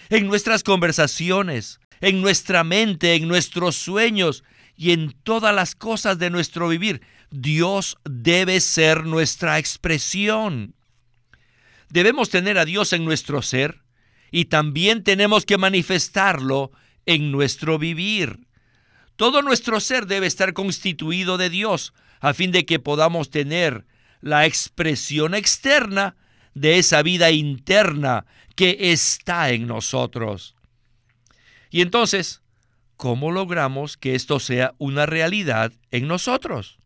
en 0.09 0.27
nuestras 0.27 0.63
conversaciones, 0.63 1.81
en 2.00 2.21
nuestra 2.21 2.63
mente, 2.63 3.15
en 3.15 3.27
nuestros 3.27 3.75
sueños 3.75 4.45
y 4.77 4.91
en 4.91 5.12
todas 5.24 5.53
las 5.53 5.75
cosas 5.75 6.17
de 6.17 6.29
nuestro 6.29 6.69
vivir. 6.69 7.01
Dios 7.31 7.98
debe 8.05 8.62
ser 8.62 9.03
nuestra 9.03 9.59
expresión. 9.59 10.74
Debemos 11.89 12.29
tener 12.29 12.57
a 12.57 12.63
Dios 12.63 12.93
en 12.93 13.03
nuestro 13.03 13.41
ser 13.41 13.81
y 14.31 14.45
también 14.45 15.03
tenemos 15.03 15.45
que 15.45 15.57
manifestarlo 15.57 16.71
en 17.05 17.33
nuestro 17.33 17.77
vivir. 17.77 18.48
Todo 19.19 19.41
nuestro 19.41 19.81
ser 19.81 20.05
debe 20.05 20.27
estar 20.27 20.53
constituido 20.53 21.38
de 21.38 21.49
Dios 21.49 21.93
a 22.21 22.33
fin 22.33 22.53
de 22.53 22.65
que 22.65 22.79
podamos 22.79 23.29
tener 23.29 23.85
la 24.21 24.45
expresión 24.45 25.35
externa 25.35 26.15
de 26.53 26.79
esa 26.79 27.01
vida 27.03 27.29
interna 27.29 28.25
que 28.55 28.77
está 28.93 29.49
en 29.49 29.67
nosotros. 29.67 30.55
Y 31.69 31.81
entonces, 31.81 32.43
¿cómo 32.95 33.33
logramos 33.33 33.97
que 33.97 34.15
esto 34.15 34.39
sea 34.39 34.73
una 34.77 35.05
realidad 35.05 35.73
en 35.91 36.07
nosotros? 36.07 36.79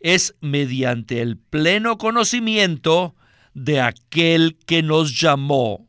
Es 0.00 0.36
mediante 0.40 1.20
el 1.20 1.36
pleno 1.36 1.98
conocimiento 1.98 3.14
de 3.52 3.82
aquel 3.82 4.56
que 4.64 4.82
nos 4.82 5.20
llamó. 5.20 5.86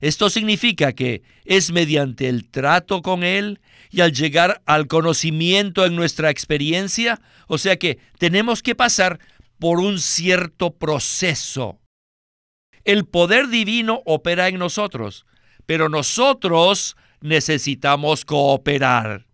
Esto 0.00 0.30
significa 0.30 0.94
que 0.94 1.22
es 1.44 1.70
mediante 1.70 2.30
el 2.30 2.48
trato 2.48 3.02
con 3.02 3.24
Él 3.24 3.60
y 3.90 4.00
al 4.00 4.12
llegar 4.12 4.62
al 4.66 4.86
conocimiento 4.86 5.84
en 5.84 5.96
nuestra 5.96 6.30
experiencia, 6.30 7.20
o 7.48 7.58
sea 7.58 7.76
que 7.76 7.98
tenemos 8.18 8.62
que 8.62 8.74
pasar 8.74 9.18
por 9.58 9.80
un 9.80 9.98
cierto 9.98 10.70
proceso. 10.70 11.80
El 12.84 13.04
poder 13.04 13.48
divino 13.48 14.02
opera 14.06 14.48
en 14.48 14.58
nosotros, 14.58 15.26
pero 15.66 15.88
nosotros 15.88 16.96
necesitamos 17.20 18.24
cooperar. 18.24 19.26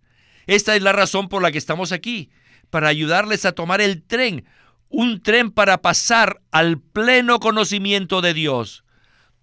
Esta 0.47 0.75
es 0.75 0.83
la 0.83 0.93
razón 0.93 1.29
por 1.29 1.43
la 1.43 1.53
que 1.53 1.59
estamos 1.59 1.93
aquí, 1.93 2.31
para 2.71 2.89
ayudarles 2.89 3.45
a 3.45 3.53
tomar 3.53 3.81
el 3.81 4.03
tren, 4.03 4.45
un 4.89 5.23
tren 5.23 5.51
para 5.51 5.83
pasar 5.83 6.41
al 6.51 6.81
pleno 6.81 7.39
conocimiento 7.41 8.21
de 8.21 8.35
Dios. 8.35 8.85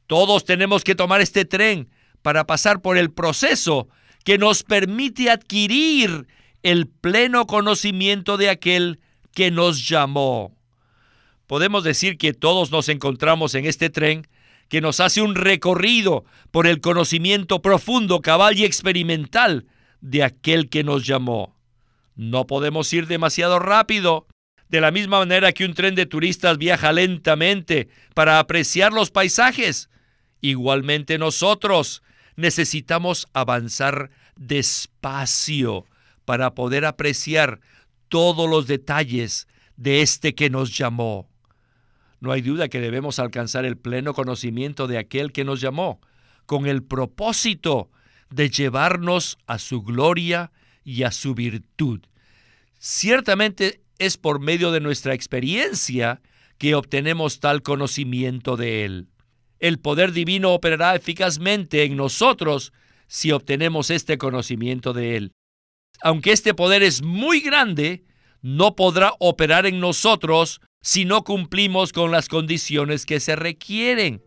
Todos 0.07 0.43
tenemos 0.43 0.83
que 0.83 0.95
tomar 0.95 1.21
este 1.21 1.45
tren 1.45 1.89
para 2.21 2.45
pasar 2.45 2.81
por 2.81 2.97
el 2.97 3.11
proceso 3.11 3.89
que 4.23 4.37
nos 4.37 4.63
permite 4.63 5.29
adquirir 5.29 6.27
el 6.63 6.87
pleno 6.87 7.45
conocimiento 7.45 8.37
de 8.37 8.49
aquel 8.49 8.99
que 9.33 9.51
nos 9.51 9.87
llamó. 9.87 10.55
Podemos 11.47 11.83
decir 11.83 12.17
que 12.17 12.33
todos 12.33 12.71
nos 12.71 12.89
encontramos 12.89 13.53
en 13.55 13.65
este 13.65 13.89
tren 13.89 14.27
que 14.69 14.81
nos 14.81 14.99
hace 14.99 15.21
un 15.21 15.35
recorrido 15.35 16.25
por 16.51 16.67
el 16.67 16.79
conocimiento 16.79 17.61
profundo, 17.61 18.21
cabal 18.21 18.57
y 18.57 18.63
experimental 18.63 19.67
de 20.01 20.23
aquel 20.23 20.69
que 20.69 20.83
nos 20.83 21.05
llamó. 21.05 21.55
No 22.15 22.47
podemos 22.47 22.91
ir 22.93 23.07
demasiado 23.07 23.59
rápido, 23.59 24.27
de 24.69 24.81
la 24.81 24.91
misma 24.91 25.19
manera 25.19 25.51
que 25.51 25.65
un 25.65 25.75
tren 25.75 25.93
de 25.93 26.05
turistas 26.05 26.57
viaja 26.57 26.91
lentamente 26.91 27.89
para 28.15 28.39
apreciar 28.39 28.93
los 28.93 29.11
paisajes. 29.11 29.89
Igualmente 30.41 31.19
nosotros 31.19 32.01
necesitamos 32.35 33.27
avanzar 33.33 34.09
despacio 34.35 35.85
para 36.25 36.55
poder 36.55 36.85
apreciar 36.85 37.59
todos 38.09 38.49
los 38.49 38.67
detalles 38.67 39.47
de 39.75 40.01
este 40.01 40.35
que 40.35 40.49
nos 40.49 40.77
llamó. 40.77 41.29
No 42.19 42.31
hay 42.31 42.41
duda 42.41 42.69
que 42.69 42.79
debemos 42.79 43.19
alcanzar 43.19 43.65
el 43.65 43.77
pleno 43.77 44.13
conocimiento 44.13 44.87
de 44.87 44.97
aquel 44.97 45.31
que 45.31 45.43
nos 45.43 45.59
llamó, 45.59 45.99
con 46.45 46.67
el 46.67 46.83
propósito 46.83 47.89
de 48.29 48.49
llevarnos 48.49 49.37
a 49.45 49.59
su 49.59 49.81
gloria 49.81 50.51
y 50.83 51.03
a 51.03 51.11
su 51.11 51.35
virtud. 51.35 52.01
Ciertamente 52.79 53.81
es 53.99 54.17
por 54.17 54.39
medio 54.39 54.71
de 54.71 54.79
nuestra 54.79 55.13
experiencia 55.13 56.21
que 56.57 56.75
obtenemos 56.75 57.39
tal 57.39 57.61
conocimiento 57.61 58.57
de 58.57 58.85
Él. 58.85 59.07
El 59.63 59.79
poder 59.79 60.11
divino 60.11 60.51
operará 60.53 60.93
eficazmente 60.93 61.85
en 61.85 61.95
nosotros 61.95 62.73
si 63.07 63.31
obtenemos 63.31 63.91
este 63.91 64.17
conocimiento 64.17 64.91
de 64.91 65.15
Él. 65.15 65.31
Aunque 66.01 66.33
este 66.33 66.53
poder 66.53 66.83
es 66.83 67.01
muy 67.01 67.39
grande, 67.39 68.03
no 68.41 68.75
podrá 68.75 69.13
operar 69.19 69.65
en 69.65 69.79
nosotros 69.79 70.59
si 70.81 71.05
no 71.05 71.23
cumplimos 71.23 71.93
con 71.93 72.11
las 72.11 72.27
condiciones 72.27 73.05
que 73.05 73.21
se 73.21 73.37
requieren. 73.37 74.21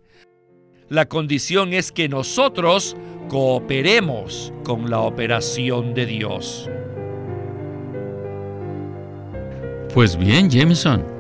La 0.89 1.07
condición 1.07 1.75
es 1.75 1.93
que 1.93 2.09
nosotros 2.09 2.97
cooperemos 3.29 4.55
con 4.65 4.89
la 4.89 5.01
operación 5.01 5.93
de 5.93 6.07
Dios. 6.07 6.71
Pues 9.93 10.17
bien, 10.17 10.49
Jameson, 10.49 11.16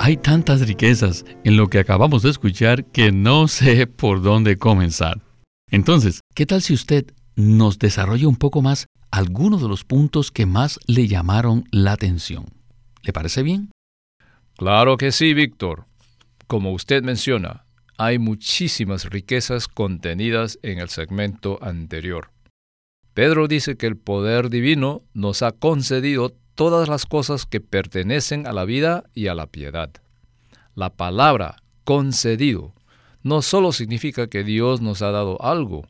hay 0.00 0.16
tantas 0.16 0.66
riquezas 0.66 1.24
en 1.44 1.56
lo 1.56 1.68
que 1.68 1.78
acabamos 1.78 2.22
de 2.22 2.30
escuchar 2.30 2.84
que 2.86 3.12
no 3.12 3.48
sé 3.48 3.86
por 3.86 4.22
dónde 4.22 4.56
comenzar. 4.56 5.20
Entonces, 5.70 6.20
¿qué 6.34 6.46
tal 6.46 6.62
si 6.62 6.74
usted 6.74 7.06
nos 7.36 7.78
desarrolla 7.78 8.28
un 8.28 8.36
poco 8.36 8.62
más 8.62 8.86
algunos 9.10 9.60
de 9.62 9.68
los 9.68 9.84
puntos 9.84 10.30
que 10.30 10.46
más 10.46 10.78
le 10.86 11.08
llamaron 11.08 11.64
la 11.70 11.92
atención? 11.92 12.46
¿Le 13.02 13.12
parece 13.12 13.42
bien? 13.42 13.70
Claro 14.56 14.96
que 14.96 15.12
sí, 15.12 15.34
Víctor. 15.34 15.86
Como 16.46 16.72
usted 16.72 17.02
menciona, 17.02 17.64
hay 17.98 18.18
muchísimas 18.18 19.04
riquezas 19.10 19.68
contenidas 19.68 20.58
en 20.62 20.78
el 20.78 20.88
segmento 20.88 21.58
anterior. 21.62 22.30
Pedro 23.14 23.48
dice 23.48 23.76
que 23.76 23.86
el 23.86 23.96
poder 23.96 24.48
divino 24.48 25.02
nos 25.12 25.42
ha 25.42 25.52
concedido 25.52 26.36
todas 26.58 26.88
las 26.88 27.06
cosas 27.06 27.46
que 27.46 27.60
pertenecen 27.60 28.44
a 28.48 28.52
la 28.52 28.64
vida 28.64 29.04
y 29.14 29.28
a 29.28 29.36
la 29.36 29.46
piedad. 29.46 29.92
La 30.74 30.90
palabra 30.90 31.62
concedido 31.84 32.74
no 33.22 33.42
solo 33.42 33.70
significa 33.70 34.26
que 34.26 34.42
Dios 34.42 34.80
nos 34.80 35.00
ha 35.02 35.12
dado 35.12 35.40
algo, 35.40 35.86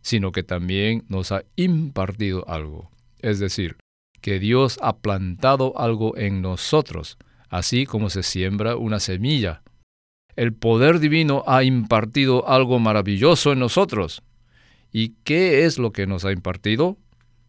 sino 0.00 0.30
que 0.30 0.44
también 0.44 1.04
nos 1.08 1.32
ha 1.32 1.42
impartido 1.56 2.48
algo. 2.48 2.88
Es 3.18 3.40
decir, 3.40 3.78
que 4.20 4.38
Dios 4.38 4.78
ha 4.80 4.98
plantado 4.98 5.76
algo 5.76 6.16
en 6.16 6.40
nosotros, 6.40 7.18
así 7.48 7.84
como 7.84 8.08
se 8.08 8.22
siembra 8.22 8.76
una 8.76 9.00
semilla. 9.00 9.62
El 10.36 10.52
poder 10.52 11.00
divino 11.00 11.42
ha 11.48 11.64
impartido 11.64 12.48
algo 12.48 12.78
maravilloso 12.78 13.50
en 13.50 13.58
nosotros. 13.58 14.22
¿Y 14.92 15.14
qué 15.24 15.64
es 15.64 15.78
lo 15.78 15.90
que 15.90 16.06
nos 16.06 16.24
ha 16.24 16.30
impartido? 16.30 16.96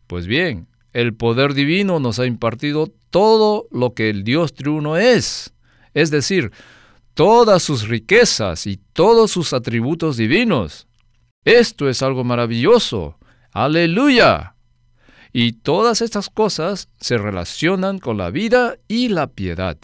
Pues 0.07 0.25
bien, 0.25 0.65
el 0.93 1.15
poder 1.15 1.53
divino 1.53 1.99
nos 1.99 2.19
ha 2.19 2.25
impartido 2.25 2.91
todo 3.10 3.67
lo 3.71 3.93
que 3.93 4.10
el 4.10 4.23
Dios 4.23 4.53
triuno 4.53 4.97
es, 4.97 5.53
es 5.93 6.12
decir, 6.12 6.51
todas 7.13 7.63
sus 7.63 7.88
riquezas 7.88 8.67
y 8.67 8.77
todos 8.93 9.32
sus 9.32 9.53
atributos 9.53 10.17
divinos. 10.17 10.88
Esto 11.45 11.89
es 11.89 12.01
algo 12.01 12.23
maravilloso. 12.23 13.17
Aleluya. 13.51 14.56
Y 15.32 15.53
todas 15.53 16.01
estas 16.01 16.29
cosas 16.29 16.89
se 16.99 17.17
relacionan 17.17 17.99
con 17.99 18.17
la 18.17 18.29
vida 18.29 18.77
y 18.88 19.10
la 19.10 19.27
piedad. 19.27 19.77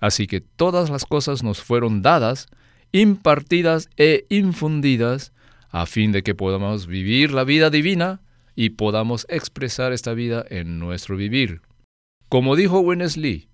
Así 0.00 0.26
que 0.26 0.40
todas 0.40 0.90
las 0.90 1.04
cosas 1.04 1.42
nos 1.42 1.60
fueron 1.60 2.02
dadas, 2.02 2.48
impartidas 2.92 3.88
e 3.96 4.26
infundidas, 4.28 5.32
a 5.70 5.86
fin 5.86 6.12
de 6.12 6.22
que 6.22 6.34
podamos 6.34 6.86
vivir 6.86 7.32
la 7.32 7.44
vida 7.44 7.70
divina 7.70 8.20
y 8.58 8.70
podamos 8.70 9.24
expresar 9.28 9.92
esta 9.92 10.14
vida 10.14 10.44
en 10.50 10.80
nuestro 10.80 11.16
vivir. 11.16 11.62
Como 12.28 12.56
dijo 12.56 12.80
Winnesley, 12.80 13.48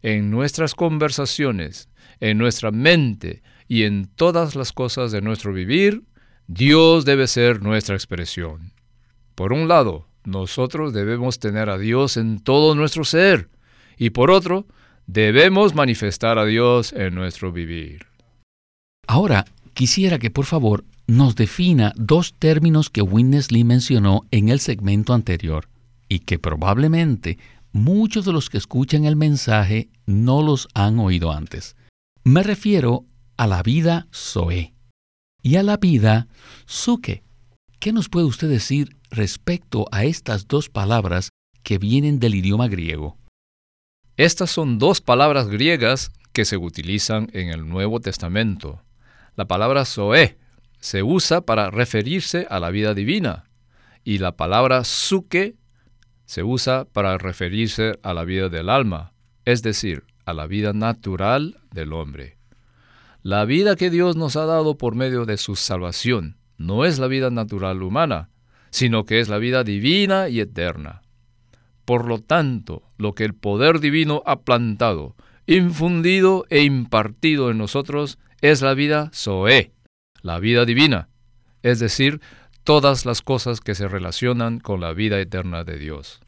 en 0.00 0.30
nuestras 0.30 0.76
conversaciones, 0.76 1.88
en 2.20 2.38
nuestra 2.38 2.70
mente 2.70 3.42
y 3.66 3.82
en 3.82 4.06
todas 4.06 4.54
las 4.54 4.72
cosas 4.72 5.10
de 5.10 5.22
nuestro 5.22 5.52
vivir, 5.52 6.04
Dios 6.46 7.04
debe 7.04 7.26
ser 7.26 7.62
nuestra 7.62 7.96
expresión. 7.96 8.70
Por 9.34 9.52
un 9.52 9.66
lado, 9.66 10.06
nosotros 10.22 10.92
debemos 10.92 11.40
tener 11.40 11.68
a 11.68 11.76
Dios 11.76 12.16
en 12.16 12.38
todo 12.38 12.76
nuestro 12.76 13.02
ser 13.02 13.48
y 13.98 14.10
por 14.10 14.30
otro, 14.30 14.68
debemos 15.08 15.74
manifestar 15.74 16.38
a 16.38 16.44
Dios 16.44 16.92
en 16.92 17.16
nuestro 17.16 17.50
vivir. 17.50 18.06
Ahora, 19.08 19.46
quisiera 19.74 20.20
que 20.20 20.30
por 20.30 20.44
favor 20.44 20.84
nos 21.06 21.34
defina 21.36 21.92
dos 21.96 22.34
términos 22.38 22.90
que 22.90 23.02
Winnesley 23.02 23.64
mencionó 23.64 24.22
en 24.30 24.48
el 24.48 24.60
segmento 24.60 25.12
anterior 25.12 25.68
y 26.08 26.20
que 26.20 26.38
probablemente 26.38 27.38
muchos 27.72 28.24
de 28.24 28.32
los 28.32 28.48
que 28.48 28.58
escuchan 28.58 29.04
el 29.04 29.16
mensaje 29.16 29.88
no 30.06 30.42
los 30.42 30.68
han 30.74 30.98
oído 30.98 31.32
antes. 31.32 31.76
Me 32.22 32.42
refiero 32.42 33.04
a 33.36 33.46
la 33.46 33.62
vida 33.62 34.06
Zoe 34.14 34.72
y 35.42 35.56
a 35.56 35.62
la 35.62 35.76
vida 35.76 36.28
Suke. 36.66 37.22
¿Qué 37.80 37.92
nos 37.92 38.08
puede 38.08 38.26
usted 38.26 38.48
decir 38.48 38.96
respecto 39.10 39.86
a 39.92 40.04
estas 40.04 40.48
dos 40.48 40.70
palabras 40.70 41.30
que 41.62 41.76
vienen 41.76 42.18
del 42.18 42.34
idioma 42.34 42.68
griego? 42.68 43.18
Estas 44.16 44.50
son 44.50 44.78
dos 44.78 45.00
palabras 45.00 45.48
griegas 45.48 46.12
que 46.32 46.44
se 46.44 46.56
utilizan 46.56 47.28
en 47.32 47.48
el 47.48 47.68
Nuevo 47.68 48.00
Testamento. 48.00 48.80
La 49.36 49.46
palabra 49.46 49.84
Zoe 49.84 50.38
se 50.84 51.02
usa 51.02 51.40
para 51.40 51.70
referirse 51.70 52.46
a 52.50 52.60
la 52.60 52.68
vida 52.68 52.92
divina 52.92 53.44
y 54.04 54.18
la 54.18 54.36
palabra 54.36 54.84
suke 54.84 55.56
se 56.26 56.42
usa 56.42 56.84
para 56.84 57.16
referirse 57.16 57.98
a 58.02 58.12
la 58.12 58.24
vida 58.24 58.50
del 58.50 58.68
alma, 58.68 59.14
es 59.46 59.62
decir, 59.62 60.04
a 60.26 60.34
la 60.34 60.46
vida 60.46 60.74
natural 60.74 61.56
del 61.72 61.94
hombre. 61.94 62.36
La 63.22 63.46
vida 63.46 63.76
que 63.76 63.88
Dios 63.88 64.16
nos 64.16 64.36
ha 64.36 64.44
dado 64.44 64.76
por 64.76 64.94
medio 64.94 65.24
de 65.24 65.38
su 65.38 65.56
salvación 65.56 66.36
no 66.58 66.84
es 66.84 66.98
la 66.98 67.06
vida 67.06 67.30
natural 67.30 67.82
humana, 67.82 68.28
sino 68.68 69.06
que 69.06 69.20
es 69.20 69.30
la 69.30 69.38
vida 69.38 69.64
divina 69.64 70.28
y 70.28 70.40
eterna. 70.40 71.00
Por 71.86 72.06
lo 72.06 72.18
tanto, 72.18 72.82
lo 72.98 73.14
que 73.14 73.24
el 73.24 73.32
poder 73.32 73.80
divino 73.80 74.22
ha 74.26 74.40
plantado, 74.40 75.16
infundido 75.46 76.44
e 76.50 76.62
impartido 76.62 77.50
en 77.50 77.56
nosotros 77.56 78.18
es 78.42 78.60
la 78.60 78.74
vida 78.74 79.10
Zoe, 79.14 79.73
la 80.24 80.40
vida 80.40 80.64
divina, 80.64 81.08
es 81.62 81.78
decir, 81.78 82.20
todas 82.64 83.04
las 83.04 83.20
cosas 83.20 83.60
que 83.60 83.74
se 83.74 83.86
relacionan 83.86 84.58
con 84.58 84.80
la 84.80 84.94
vida 84.94 85.20
eterna 85.20 85.64
de 85.64 85.78
Dios. 85.78 86.20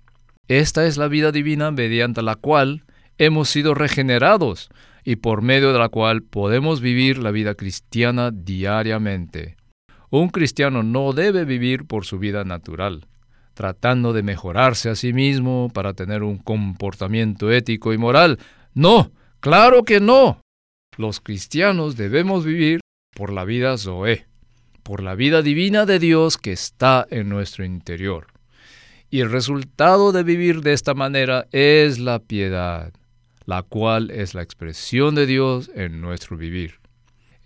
Esta 0.49 0.87
es 0.87 0.99
la 0.99 1.09
vida 1.09 1.33
divina 1.33 1.71
mediante 1.71 2.21
la 2.21 2.35
cual 2.35 2.85
hemos 3.17 3.49
sido 3.49 3.75
regenerados 3.75 4.69
y 5.03 5.17
por 5.17 5.41
medio 5.41 5.73
de 5.73 5.79
la 5.79 5.89
cual 5.89 6.23
podemos 6.23 6.83
vivir 6.83 7.17
la 7.17 7.31
vida 7.31 7.55
cristiana 7.55 8.31
diariamente. 8.31 9.57
Un 10.11 10.29
cristiano 10.29 10.83
no 10.83 11.15
debe 11.15 11.47
vivir 11.47 11.87
por 11.87 12.05
su 12.05 12.19
vida 12.19 12.45
natural, 12.45 13.07
tratando 13.55 14.13
de 14.13 14.23
mejorarse 14.23 14.91
a 14.91 14.95
sí 14.95 15.15
mismo 15.15 15.71
para 15.73 15.95
tener 15.95 16.23
un 16.23 16.37
comportamiento 16.37 17.51
ético 17.51 17.95
y 17.95 17.99
moral. 17.99 18.39
No, 18.75 19.11
claro 19.41 19.85
que 19.85 20.01
no. 20.01 20.43
Los 20.99 21.21
cristianos 21.21 21.97
debemos 21.97 22.45
vivir 22.45 22.81
por 23.17 23.33
la 23.33 23.47
vida 23.47 23.79
Zoe, 23.79 24.27
por 24.83 25.03
la 25.03 25.15
vida 25.15 25.41
divina 25.41 25.87
de 25.87 25.99
Dios 25.99 26.37
que 26.37 26.53
está 26.53 27.07
en 27.11 27.31
nuestro 27.31 27.65
interior. 27.65 28.27
Y 29.09 29.21
el 29.21 29.31
resultado 29.31 30.13
de 30.13 30.23
vivir 30.23 30.61
de 30.61 30.75
esta 30.75 30.93
manera 30.93 31.47
es 31.51 31.99
la 31.99 32.19
piedad, 32.19 32.93
la 33.47 33.63
cual 33.63 34.11
es 34.11 34.35
la 34.35 34.43
expresión 34.43 35.15
de 35.15 35.25
Dios 35.25 35.71
en 35.75 36.03
nuestro 36.03 36.37
vivir. 36.37 36.75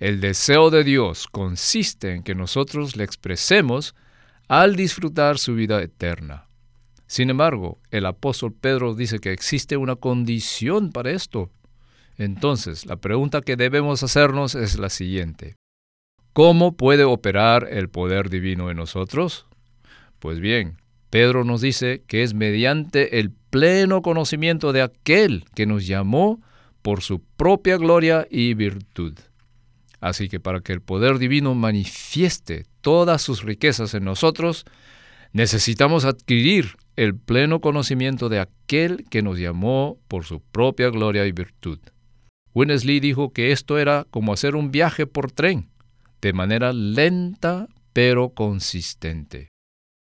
El 0.00 0.20
deseo 0.20 0.70
de 0.70 0.82
Dios 0.82 1.28
consiste 1.28 2.14
en 2.16 2.24
que 2.24 2.34
nosotros 2.34 2.96
le 2.96 3.04
expresemos 3.04 3.94
al 4.48 4.74
disfrutar 4.74 5.38
su 5.38 5.54
vida 5.54 5.80
eterna. 5.80 6.48
Sin 7.06 7.30
embargo, 7.30 7.78
el 7.92 8.06
apóstol 8.06 8.52
Pedro 8.52 8.96
dice 8.96 9.20
que 9.20 9.32
existe 9.32 9.76
una 9.76 9.94
condición 9.94 10.90
para 10.90 11.12
esto. 11.12 11.48
Entonces, 12.20 12.84
la 12.84 12.96
pregunta 12.96 13.40
que 13.40 13.56
debemos 13.56 14.02
hacernos 14.02 14.54
es 14.54 14.78
la 14.78 14.90
siguiente. 14.90 15.56
¿Cómo 16.34 16.76
puede 16.76 17.04
operar 17.04 17.66
el 17.70 17.88
poder 17.88 18.28
divino 18.28 18.70
en 18.70 18.76
nosotros? 18.76 19.46
Pues 20.18 20.38
bien, 20.38 20.76
Pedro 21.08 21.44
nos 21.44 21.62
dice 21.62 22.02
que 22.06 22.22
es 22.22 22.34
mediante 22.34 23.20
el 23.20 23.30
pleno 23.30 24.02
conocimiento 24.02 24.74
de 24.74 24.82
aquel 24.82 25.46
que 25.54 25.64
nos 25.64 25.86
llamó 25.86 26.42
por 26.82 27.00
su 27.00 27.22
propia 27.22 27.78
gloria 27.78 28.26
y 28.30 28.52
virtud. 28.52 29.18
Así 29.98 30.28
que 30.28 30.40
para 30.40 30.60
que 30.60 30.74
el 30.74 30.82
poder 30.82 31.18
divino 31.18 31.54
manifieste 31.54 32.66
todas 32.82 33.22
sus 33.22 33.44
riquezas 33.44 33.94
en 33.94 34.04
nosotros, 34.04 34.66
necesitamos 35.32 36.04
adquirir 36.04 36.76
el 36.96 37.16
pleno 37.16 37.62
conocimiento 37.62 38.28
de 38.28 38.40
aquel 38.40 39.06
que 39.08 39.22
nos 39.22 39.38
llamó 39.38 39.96
por 40.06 40.26
su 40.26 40.40
propia 40.40 40.90
gloria 40.90 41.24
y 41.24 41.32
virtud. 41.32 41.78
Winnesley 42.54 43.00
dijo 43.00 43.32
que 43.32 43.52
esto 43.52 43.78
era 43.78 44.06
como 44.10 44.32
hacer 44.32 44.56
un 44.56 44.70
viaje 44.70 45.06
por 45.06 45.30
tren, 45.30 45.68
de 46.20 46.32
manera 46.32 46.72
lenta 46.72 47.68
pero 47.92 48.30
consistente. 48.30 49.48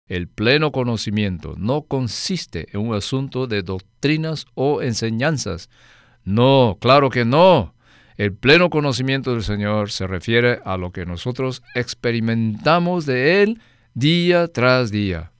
El 0.08 0.28
pleno 0.28 0.72
conocimiento 0.72 1.56
no 1.58 1.84
consiste 1.84 2.68
en 2.74 2.82
un 2.82 2.96
asunto 2.96 3.48
de 3.48 3.64
doctrinas 3.64 4.46
o 4.54 4.82
enseñanzas. 4.82 5.70
No, 6.26 6.78
claro 6.80 7.10
que 7.10 7.24
no. 7.24 7.74
El 8.18 8.34
pleno 8.34 8.70
conocimiento 8.70 9.32
del 9.32 9.44
Señor 9.44 9.92
se 9.92 10.06
refiere 10.06 10.60
a 10.66 10.78
lo 10.78 10.92
que 10.92 11.06
nosotros 11.06 11.64
experimentamos 11.74 13.06
de 13.06 13.44
Él 13.44 13.62
día 13.94 14.48
tras 14.50 14.92
día. 14.92 15.32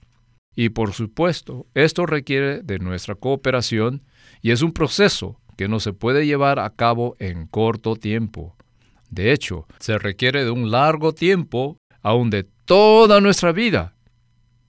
Y 0.56 0.70
por 0.70 0.92
supuesto, 0.92 1.66
esto 1.74 2.06
requiere 2.06 2.62
de 2.62 2.78
nuestra 2.78 3.14
cooperación 3.14 4.02
y 4.40 4.50
es 4.50 4.62
un 4.62 4.72
proceso 4.72 5.38
que 5.56 5.68
no 5.68 5.80
se 5.80 5.92
puede 5.92 6.26
llevar 6.26 6.58
a 6.58 6.70
cabo 6.70 7.16
en 7.18 7.46
corto 7.46 7.96
tiempo. 7.96 8.56
De 9.10 9.32
hecho, 9.32 9.66
se 9.78 9.98
requiere 9.98 10.44
de 10.44 10.50
un 10.50 10.70
largo 10.70 11.12
tiempo, 11.12 11.78
aun 12.02 12.30
de 12.30 12.44
toda 12.64 13.20
nuestra 13.20 13.52
vida, 13.52 13.94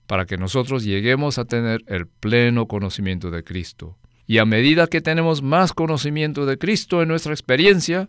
para 0.06 0.26
que 0.26 0.36
nosotros 0.36 0.84
lleguemos 0.84 1.38
a 1.38 1.44
tener 1.44 1.82
el 1.86 2.06
pleno 2.06 2.68
conocimiento 2.68 3.30
de 3.30 3.42
Cristo. 3.42 3.98
Y 4.26 4.38
a 4.38 4.44
medida 4.44 4.86
que 4.86 5.00
tenemos 5.00 5.42
más 5.42 5.72
conocimiento 5.72 6.46
de 6.46 6.58
Cristo 6.58 7.02
en 7.02 7.08
nuestra 7.08 7.32
experiencia, 7.32 8.08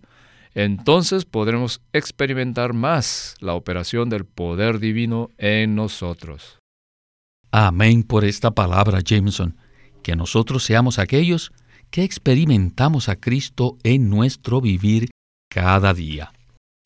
entonces 0.53 1.25
podremos 1.25 1.81
experimentar 1.93 2.73
más 2.73 3.35
la 3.39 3.53
operación 3.53 4.09
del 4.09 4.25
poder 4.25 4.79
divino 4.79 5.29
en 5.37 5.75
nosotros. 5.75 6.57
Amén 7.51 8.03
por 8.03 8.25
esta 8.25 8.51
palabra, 8.51 8.99
Jameson. 9.03 9.55
Que 10.01 10.15
nosotros 10.15 10.63
seamos 10.63 10.99
aquellos 10.99 11.51
que 11.89 12.03
experimentamos 12.03 13.09
a 13.09 13.15
Cristo 13.15 13.77
en 13.83 14.09
nuestro 14.09 14.61
vivir 14.61 15.09
cada 15.49 15.93
día. 15.93 16.31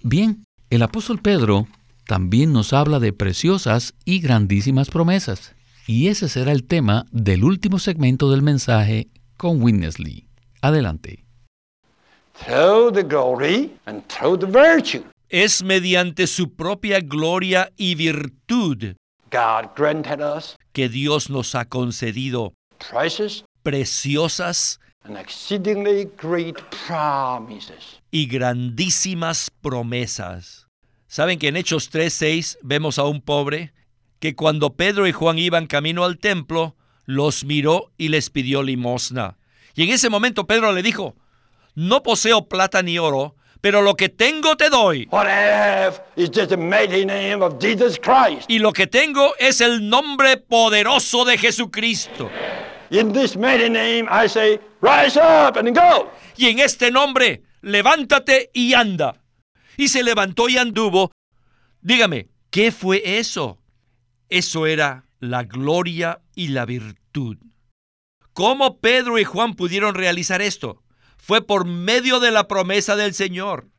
Bien, 0.03 0.43
el 0.69 0.83
apóstol 0.83 1.19
Pedro 1.21 1.67
también 2.05 2.53
nos 2.53 2.73
habla 2.73 2.99
de 2.99 3.13
preciosas 3.13 3.93
y 4.05 4.19
grandísimas 4.19 4.89
promesas. 4.89 5.55
Y 5.87 6.07
ese 6.07 6.29
será 6.29 6.51
el 6.51 6.65
tema 6.65 7.05
del 7.11 7.43
último 7.43 7.79
segmento 7.79 8.31
del 8.31 8.41
mensaje 8.41 9.09
con 9.37 9.61
Winnesley. 9.61 10.27
Adelante. 10.61 11.25
Es 15.29 15.63
mediante 15.63 16.27
su 16.27 16.53
propia 16.53 16.99
gloria 16.99 17.71
y 17.77 17.95
virtud 17.95 18.95
que 20.73 20.89
Dios 20.89 21.29
nos 21.29 21.55
ha 21.55 21.65
concedido 21.65 22.53
preciosas 23.63 24.79
y 28.11 28.27
grandísimas 28.27 29.51
promesas. 29.61 30.67
Saben 31.07 31.39
que 31.39 31.47
en 31.47 31.57
Hechos 31.57 31.89
3:6 31.91 32.57
vemos 32.61 32.99
a 32.99 33.03
un 33.03 33.21
pobre 33.21 33.73
que 34.19 34.35
cuando 34.35 34.75
Pedro 34.75 35.07
y 35.07 35.11
Juan 35.11 35.39
iban 35.39 35.65
camino 35.67 36.05
al 36.05 36.19
templo, 36.19 36.75
los 37.05 37.43
miró 37.43 37.91
y 37.97 38.09
les 38.09 38.29
pidió 38.29 38.61
limosna. 38.61 39.37
Y 39.73 39.83
en 39.83 39.89
ese 39.89 40.09
momento 40.09 40.45
Pedro 40.45 40.71
le 40.71 40.83
dijo, 40.83 41.15
no 41.73 42.03
poseo 42.03 42.47
plata 42.47 42.83
ni 42.83 42.99
oro, 42.99 43.35
pero 43.61 43.81
lo 43.81 43.95
que 43.95 44.09
tengo 44.09 44.55
te 44.57 44.69
doy. 44.69 45.07
Y 48.47 48.59
lo 48.59 48.73
que 48.73 48.87
tengo 48.87 49.33
es 49.39 49.61
el 49.61 49.89
nombre 49.89 50.37
poderoso 50.37 51.25
de 51.25 51.37
Jesucristo. 51.37 52.29
Y 56.37 56.47
en 56.47 56.59
este 56.59 56.91
nombre, 56.91 57.43
levántate 57.61 58.51
y 58.53 58.73
anda 58.73 59.21
y 59.77 59.87
se 59.87 60.03
levantó 60.03 60.49
y 60.49 60.57
anduvo. 60.57 61.11
Dígame, 61.81 62.27
¿qué 62.49 62.73
fue 62.73 63.01
eso? 63.17 63.59
Eso 64.27 64.65
era 64.67 65.05
la 65.19 65.43
gloria 65.43 66.19
y 66.35 66.49
la 66.49 66.65
virtud. 66.65 67.37
¿Cómo 68.33 68.79
Pedro 68.79 69.17
y 69.19 69.23
Juan 69.23 69.55
pudieron 69.55 69.95
realizar 69.95 70.41
esto? 70.41 70.83
Fue 71.17 71.41
por 71.41 71.65
medio 71.65 72.19
de 72.19 72.31
la 72.31 72.49
promesa 72.49 72.97
del 72.97 73.13
Señor, 73.13 73.69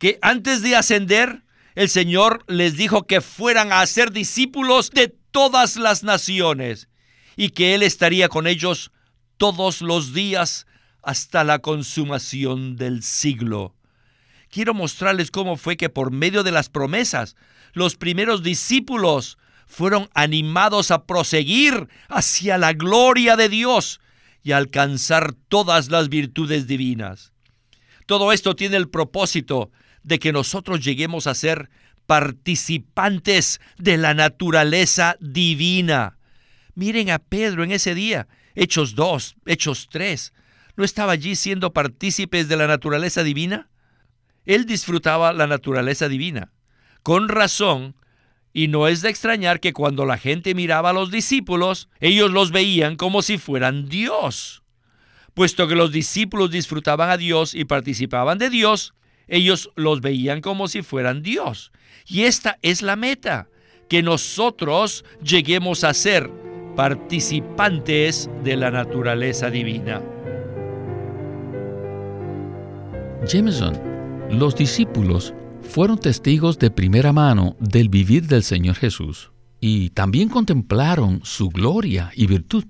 que 0.00 0.18
antes 0.20 0.62
de 0.62 0.74
ascender, 0.74 1.44
el 1.76 1.88
Señor 1.88 2.44
les 2.48 2.76
dijo 2.76 3.06
que 3.06 3.20
fueran 3.20 3.72
a 3.72 3.86
ser 3.86 4.10
discípulos 4.10 4.90
de 4.90 5.14
todas 5.30 5.76
las 5.76 6.02
naciones 6.02 6.87
y 7.38 7.50
que 7.50 7.74
Él 7.74 7.82
estaría 7.82 8.28
con 8.28 8.46
ellos 8.46 8.92
todos 9.38 9.80
los 9.80 10.12
días 10.12 10.66
hasta 11.02 11.42
la 11.42 11.60
consumación 11.60 12.76
del 12.76 13.02
siglo 13.02 13.74
quiero 14.50 14.74
mostrarles 14.74 15.30
cómo 15.30 15.56
fue 15.56 15.76
que 15.76 15.88
por 15.88 16.10
medio 16.10 16.42
de 16.42 16.52
las 16.52 16.68
promesas, 16.68 17.36
los 17.72 17.96
primeros 17.96 18.42
discípulos 18.42 19.38
fueron 19.66 20.08
animados 20.14 20.90
a 20.90 21.04
proseguir 21.04 21.88
hacia 22.08 22.58
la 22.58 22.72
gloria 22.72 23.36
de 23.36 23.48
Dios 23.48 24.00
y 24.42 24.52
alcanzar 24.52 25.34
todas 25.48 25.90
las 25.90 26.08
virtudes 26.08 26.66
divinas. 26.66 27.32
Todo 28.06 28.32
esto 28.32 28.56
tiene 28.56 28.76
el 28.76 28.88
propósito 28.88 29.70
de 30.02 30.18
que 30.18 30.32
nosotros 30.32 30.82
lleguemos 30.82 31.26
a 31.26 31.34
ser 31.34 31.68
participantes 32.06 33.60
de 33.76 33.98
la 33.98 34.14
naturaleza 34.14 35.16
divina. 35.20 36.17
Miren 36.78 37.10
a 37.10 37.18
Pedro 37.18 37.64
en 37.64 37.72
ese 37.72 37.92
día, 37.92 38.28
Hechos 38.54 38.94
2, 38.94 39.34
Hechos 39.46 39.88
3. 39.90 40.32
¿No 40.76 40.84
estaba 40.84 41.10
allí 41.10 41.34
siendo 41.34 41.72
partícipes 41.72 42.46
de 42.46 42.56
la 42.56 42.68
naturaleza 42.68 43.24
divina? 43.24 43.68
Él 44.46 44.64
disfrutaba 44.64 45.32
la 45.32 45.48
naturaleza 45.48 46.08
divina. 46.08 46.52
Con 47.02 47.28
razón, 47.28 47.96
y 48.52 48.68
no 48.68 48.86
es 48.86 49.02
de 49.02 49.10
extrañar 49.10 49.58
que 49.58 49.72
cuando 49.72 50.06
la 50.06 50.18
gente 50.18 50.54
miraba 50.54 50.90
a 50.90 50.92
los 50.92 51.10
discípulos, 51.10 51.88
ellos 51.98 52.30
los 52.30 52.52
veían 52.52 52.94
como 52.94 53.22
si 53.22 53.38
fueran 53.38 53.88
Dios. 53.88 54.62
Puesto 55.34 55.66
que 55.66 55.74
los 55.74 55.90
discípulos 55.90 56.52
disfrutaban 56.52 57.10
a 57.10 57.16
Dios 57.16 57.54
y 57.54 57.64
participaban 57.64 58.38
de 58.38 58.50
Dios, 58.50 58.94
ellos 59.26 59.72
los 59.74 60.00
veían 60.00 60.42
como 60.42 60.68
si 60.68 60.82
fueran 60.82 61.24
Dios. 61.24 61.72
Y 62.06 62.22
esta 62.22 62.56
es 62.62 62.82
la 62.82 62.94
meta, 62.94 63.48
que 63.88 64.04
nosotros 64.04 65.04
lleguemos 65.20 65.82
a 65.82 65.92
ser 65.92 66.30
participantes 66.78 68.30
de 68.44 68.56
la 68.56 68.70
naturaleza 68.70 69.50
divina. 69.50 70.00
Jameson 73.26 73.76
los 74.30 74.54
discípulos 74.54 75.34
fueron 75.60 75.98
testigos 75.98 76.56
de 76.60 76.70
primera 76.70 77.12
mano 77.12 77.56
del 77.58 77.88
vivir 77.88 78.28
del 78.28 78.44
Señor 78.44 78.76
Jesús 78.76 79.32
y 79.60 79.90
también 79.90 80.28
contemplaron 80.28 81.20
su 81.24 81.48
gloria 81.48 82.12
y 82.14 82.28
virtud. 82.28 82.64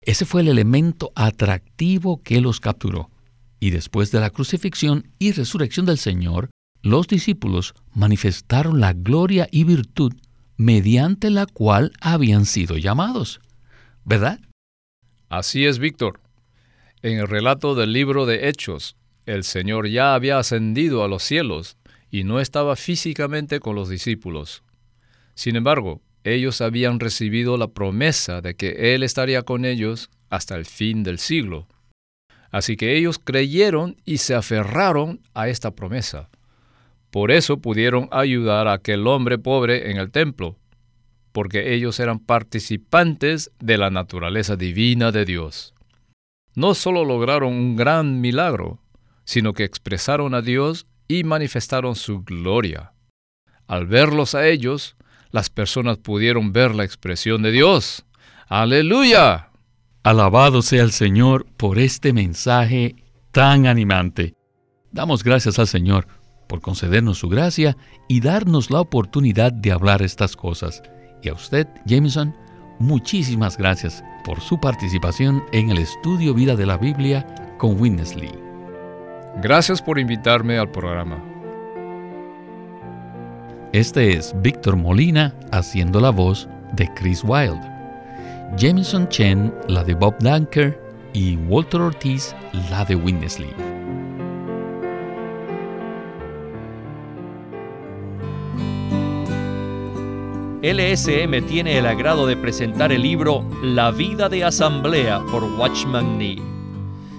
Ese 0.00 0.24
fue 0.24 0.40
el 0.40 0.48
elemento 0.48 1.12
atractivo 1.14 2.20
que 2.20 2.40
los 2.40 2.58
capturó. 2.58 3.10
Y 3.60 3.70
después 3.70 4.10
de 4.10 4.18
la 4.18 4.30
crucifixión 4.30 5.06
y 5.20 5.30
resurrección 5.30 5.86
del 5.86 5.98
Señor, 5.98 6.50
los 6.82 7.06
discípulos 7.06 7.74
manifestaron 7.94 8.80
la 8.80 8.92
gloria 8.92 9.46
y 9.52 9.62
virtud 9.62 10.14
mediante 10.56 11.30
la 11.30 11.46
cual 11.46 11.92
habían 12.00 12.44
sido 12.44 12.76
llamados. 12.76 13.40
¿Verdad? 14.04 14.40
Así 15.28 15.66
es, 15.66 15.78
Víctor. 15.78 16.20
En 17.02 17.18
el 17.18 17.28
relato 17.28 17.74
del 17.74 17.92
libro 17.92 18.26
de 18.26 18.48
Hechos, 18.48 18.96
el 19.26 19.44
Señor 19.44 19.88
ya 19.88 20.14
había 20.14 20.38
ascendido 20.38 21.04
a 21.04 21.08
los 21.08 21.22
cielos 21.22 21.76
y 22.10 22.24
no 22.24 22.40
estaba 22.40 22.76
físicamente 22.76 23.60
con 23.60 23.74
los 23.74 23.88
discípulos. 23.88 24.62
Sin 25.34 25.56
embargo, 25.56 26.00
ellos 26.24 26.60
habían 26.60 27.00
recibido 27.00 27.56
la 27.56 27.68
promesa 27.68 28.40
de 28.40 28.54
que 28.54 28.94
Él 28.94 29.02
estaría 29.02 29.42
con 29.42 29.64
ellos 29.64 30.10
hasta 30.30 30.56
el 30.56 30.66
fin 30.66 31.02
del 31.02 31.18
siglo. 31.18 31.66
Así 32.50 32.76
que 32.76 32.96
ellos 32.96 33.18
creyeron 33.18 33.96
y 34.04 34.18
se 34.18 34.34
aferraron 34.34 35.20
a 35.34 35.48
esta 35.48 35.70
promesa. 35.70 36.28
Por 37.10 37.30
eso 37.30 37.58
pudieron 37.58 38.08
ayudar 38.10 38.68
a 38.68 38.74
aquel 38.74 39.06
hombre 39.06 39.38
pobre 39.38 39.90
en 39.90 39.96
el 39.96 40.10
templo. 40.10 40.56
Porque 41.32 41.74
ellos 41.74 41.98
eran 41.98 42.18
participantes 42.18 43.50
de 43.58 43.78
la 43.78 43.90
naturaleza 43.90 44.56
divina 44.56 45.10
de 45.10 45.24
Dios. 45.24 45.74
No 46.54 46.74
solo 46.74 47.04
lograron 47.04 47.52
un 47.52 47.76
gran 47.76 48.20
milagro, 48.20 48.78
sino 49.24 49.54
que 49.54 49.64
expresaron 49.64 50.34
a 50.34 50.42
Dios 50.42 50.86
y 51.08 51.24
manifestaron 51.24 51.94
su 51.94 52.22
gloria. 52.22 52.92
Al 53.66 53.86
verlos 53.86 54.34
a 54.34 54.46
ellos, 54.46 54.96
las 55.30 55.48
personas 55.48 55.96
pudieron 55.98 56.52
ver 56.52 56.74
la 56.74 56.84
expresión 56.84 57.42
de 57.42 57.52
Dios. 57.52 58.04
Aleluya. 58.48 59.48
Alabado 60.02 60.62
sea 60.62 60.82
el 60.82 60.92
Señor 60.92 61.46
por 61.56 61.78
este 61.78 62.12
mensaje 62.12 62.96
tan 63.30 63.66
animante. 63.66 64.34
Damos 64.90 65.24
gracias 65.24 65.58
al 65.58 65.68
Señor 65.68 66.06
por 66.48 66.60
concedernos 66.60 67.18
su 67.18 67.30
gracia 67.30 67.78
y 68.08 68.20
darnos 68.20 68.70
la 68.70 68.80
oportunidad 68.80 69.52
de 69.52 69.72
hablar 69.72 70.02
estas 70.02 70.36
cosas. 70.36 70.82
Y 71.22 71.28
a 71.28 71.34
usted, 71.34 71.68
Jameson, 71.84 72.34
muchísimas 72.78 73.56
gracias 73.56 74.02
por 74.24 74.40
su 74.40 74.58
participación 74.58 75.42
en 75.52 75.70
el 75.70 75.78
estudio 75.78 76.34
Vida 76.34 76.56
de 76.56 76.66
la 76.66 76.76
Biblia 76.76 77.24
con 77.58 77.80
Witness 77.80 78.16
Lee. 78.16 78.38
Gracias 79.40 79.80
por 79.80 79.98
invitarme 79.98 80.58
al 80.58 80.70
programa. 80.70 81.22
Este 83.72 84.12
es 84.12 84.34
Víctor 84.42 84.76
Molina 84.76 85.34
haciendo 85.52 86.00
la 86.00 86.10
voz 86.10 86.48
de 86.72 86.92
Chris 86.94 87.22
Wilde. 87.24 87.70
Jameson 88.58 89.08
Chen, 89.08 89.54
la 89.68 89.82
de 89.82 89.94
Bob 89.94 90.14
Dunker, 90.18 90.78
y 91.14 91.36
Walter 91.36 91.80
Ortiz, 91.80 92.34
la 92.70 92.84
de 92.84 92.96
Witness 92.96 93.38
LSM 100.62 101.44
tiene 101.48 101.76
el 101.76 101.86
agrado 101.86 102.24
de 102.24 102.36
presentar 102.36 102.92
el 102.92 103.02
libro 103.02 103.44
La 103.64 103.90
vida 103.90 104.28
de 104.28 104.44
asamblea 104.44 105.20
por 105.32 105.42
Watchman 105.42 106.18
Nee. 106.18 106.40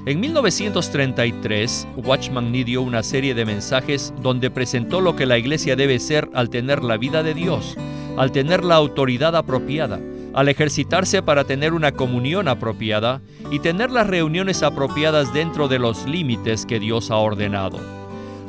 En 0.05 0.21
1933, 0.21 1.89
Watchman 1.97 2.53
Nee 2.53 2.63
dio 2.63 2.81
una 2.81 3.03
serie 3.03 3.33
de 3.33 3.43
mensajes 3.43 4.13
donde 4.21 4.49
presentó 4.49 5.01
lo 5.01 5.17
que 5.17 5.25
la 5.25 5.37
iglesia 5.37 5.75
debe 5.75 5.99
ser 5.99 6.29
al 6.33 6.49
tener 6.49 6.85
la 6.85 6.95
vida 6.95 7.21
de 7.21 7.33
Dios, 7.33 7.75
al 8.15 8.31
tener 8.31 8.63
la 8.63 8.75
autoridad 8.75 9.35
apropiada, 9.35 9.99
al 10.33 10.47
ejercitarse 10.47 11.21
para 11.21 11.43
tener 11.43 11.73
una 11.73 11.91
comunión 11.91 12.47
apropiada 12.47 13.21
y 13.51 13.59
tener 13.59 13.91
las 13.91 14.07
reuniones 14.07 14.63
apropiadas 14.63 15.33
dentro 15.33 15.67
de 15.67 15.79
los 15.79 16.05
límites 16.05 16.65
que 16.65 16.79
Dios 16.79 17.11
ha 17.11 17.17
ordenado. 17.17 17.77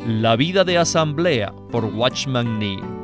La 0.07 0.37
vida 0.37 0.63
de 0.63 0.79
asamblea 0.79 1.53
por 1.73 1.85
Watchman 1.85 2.61
Nee 2.61 3.04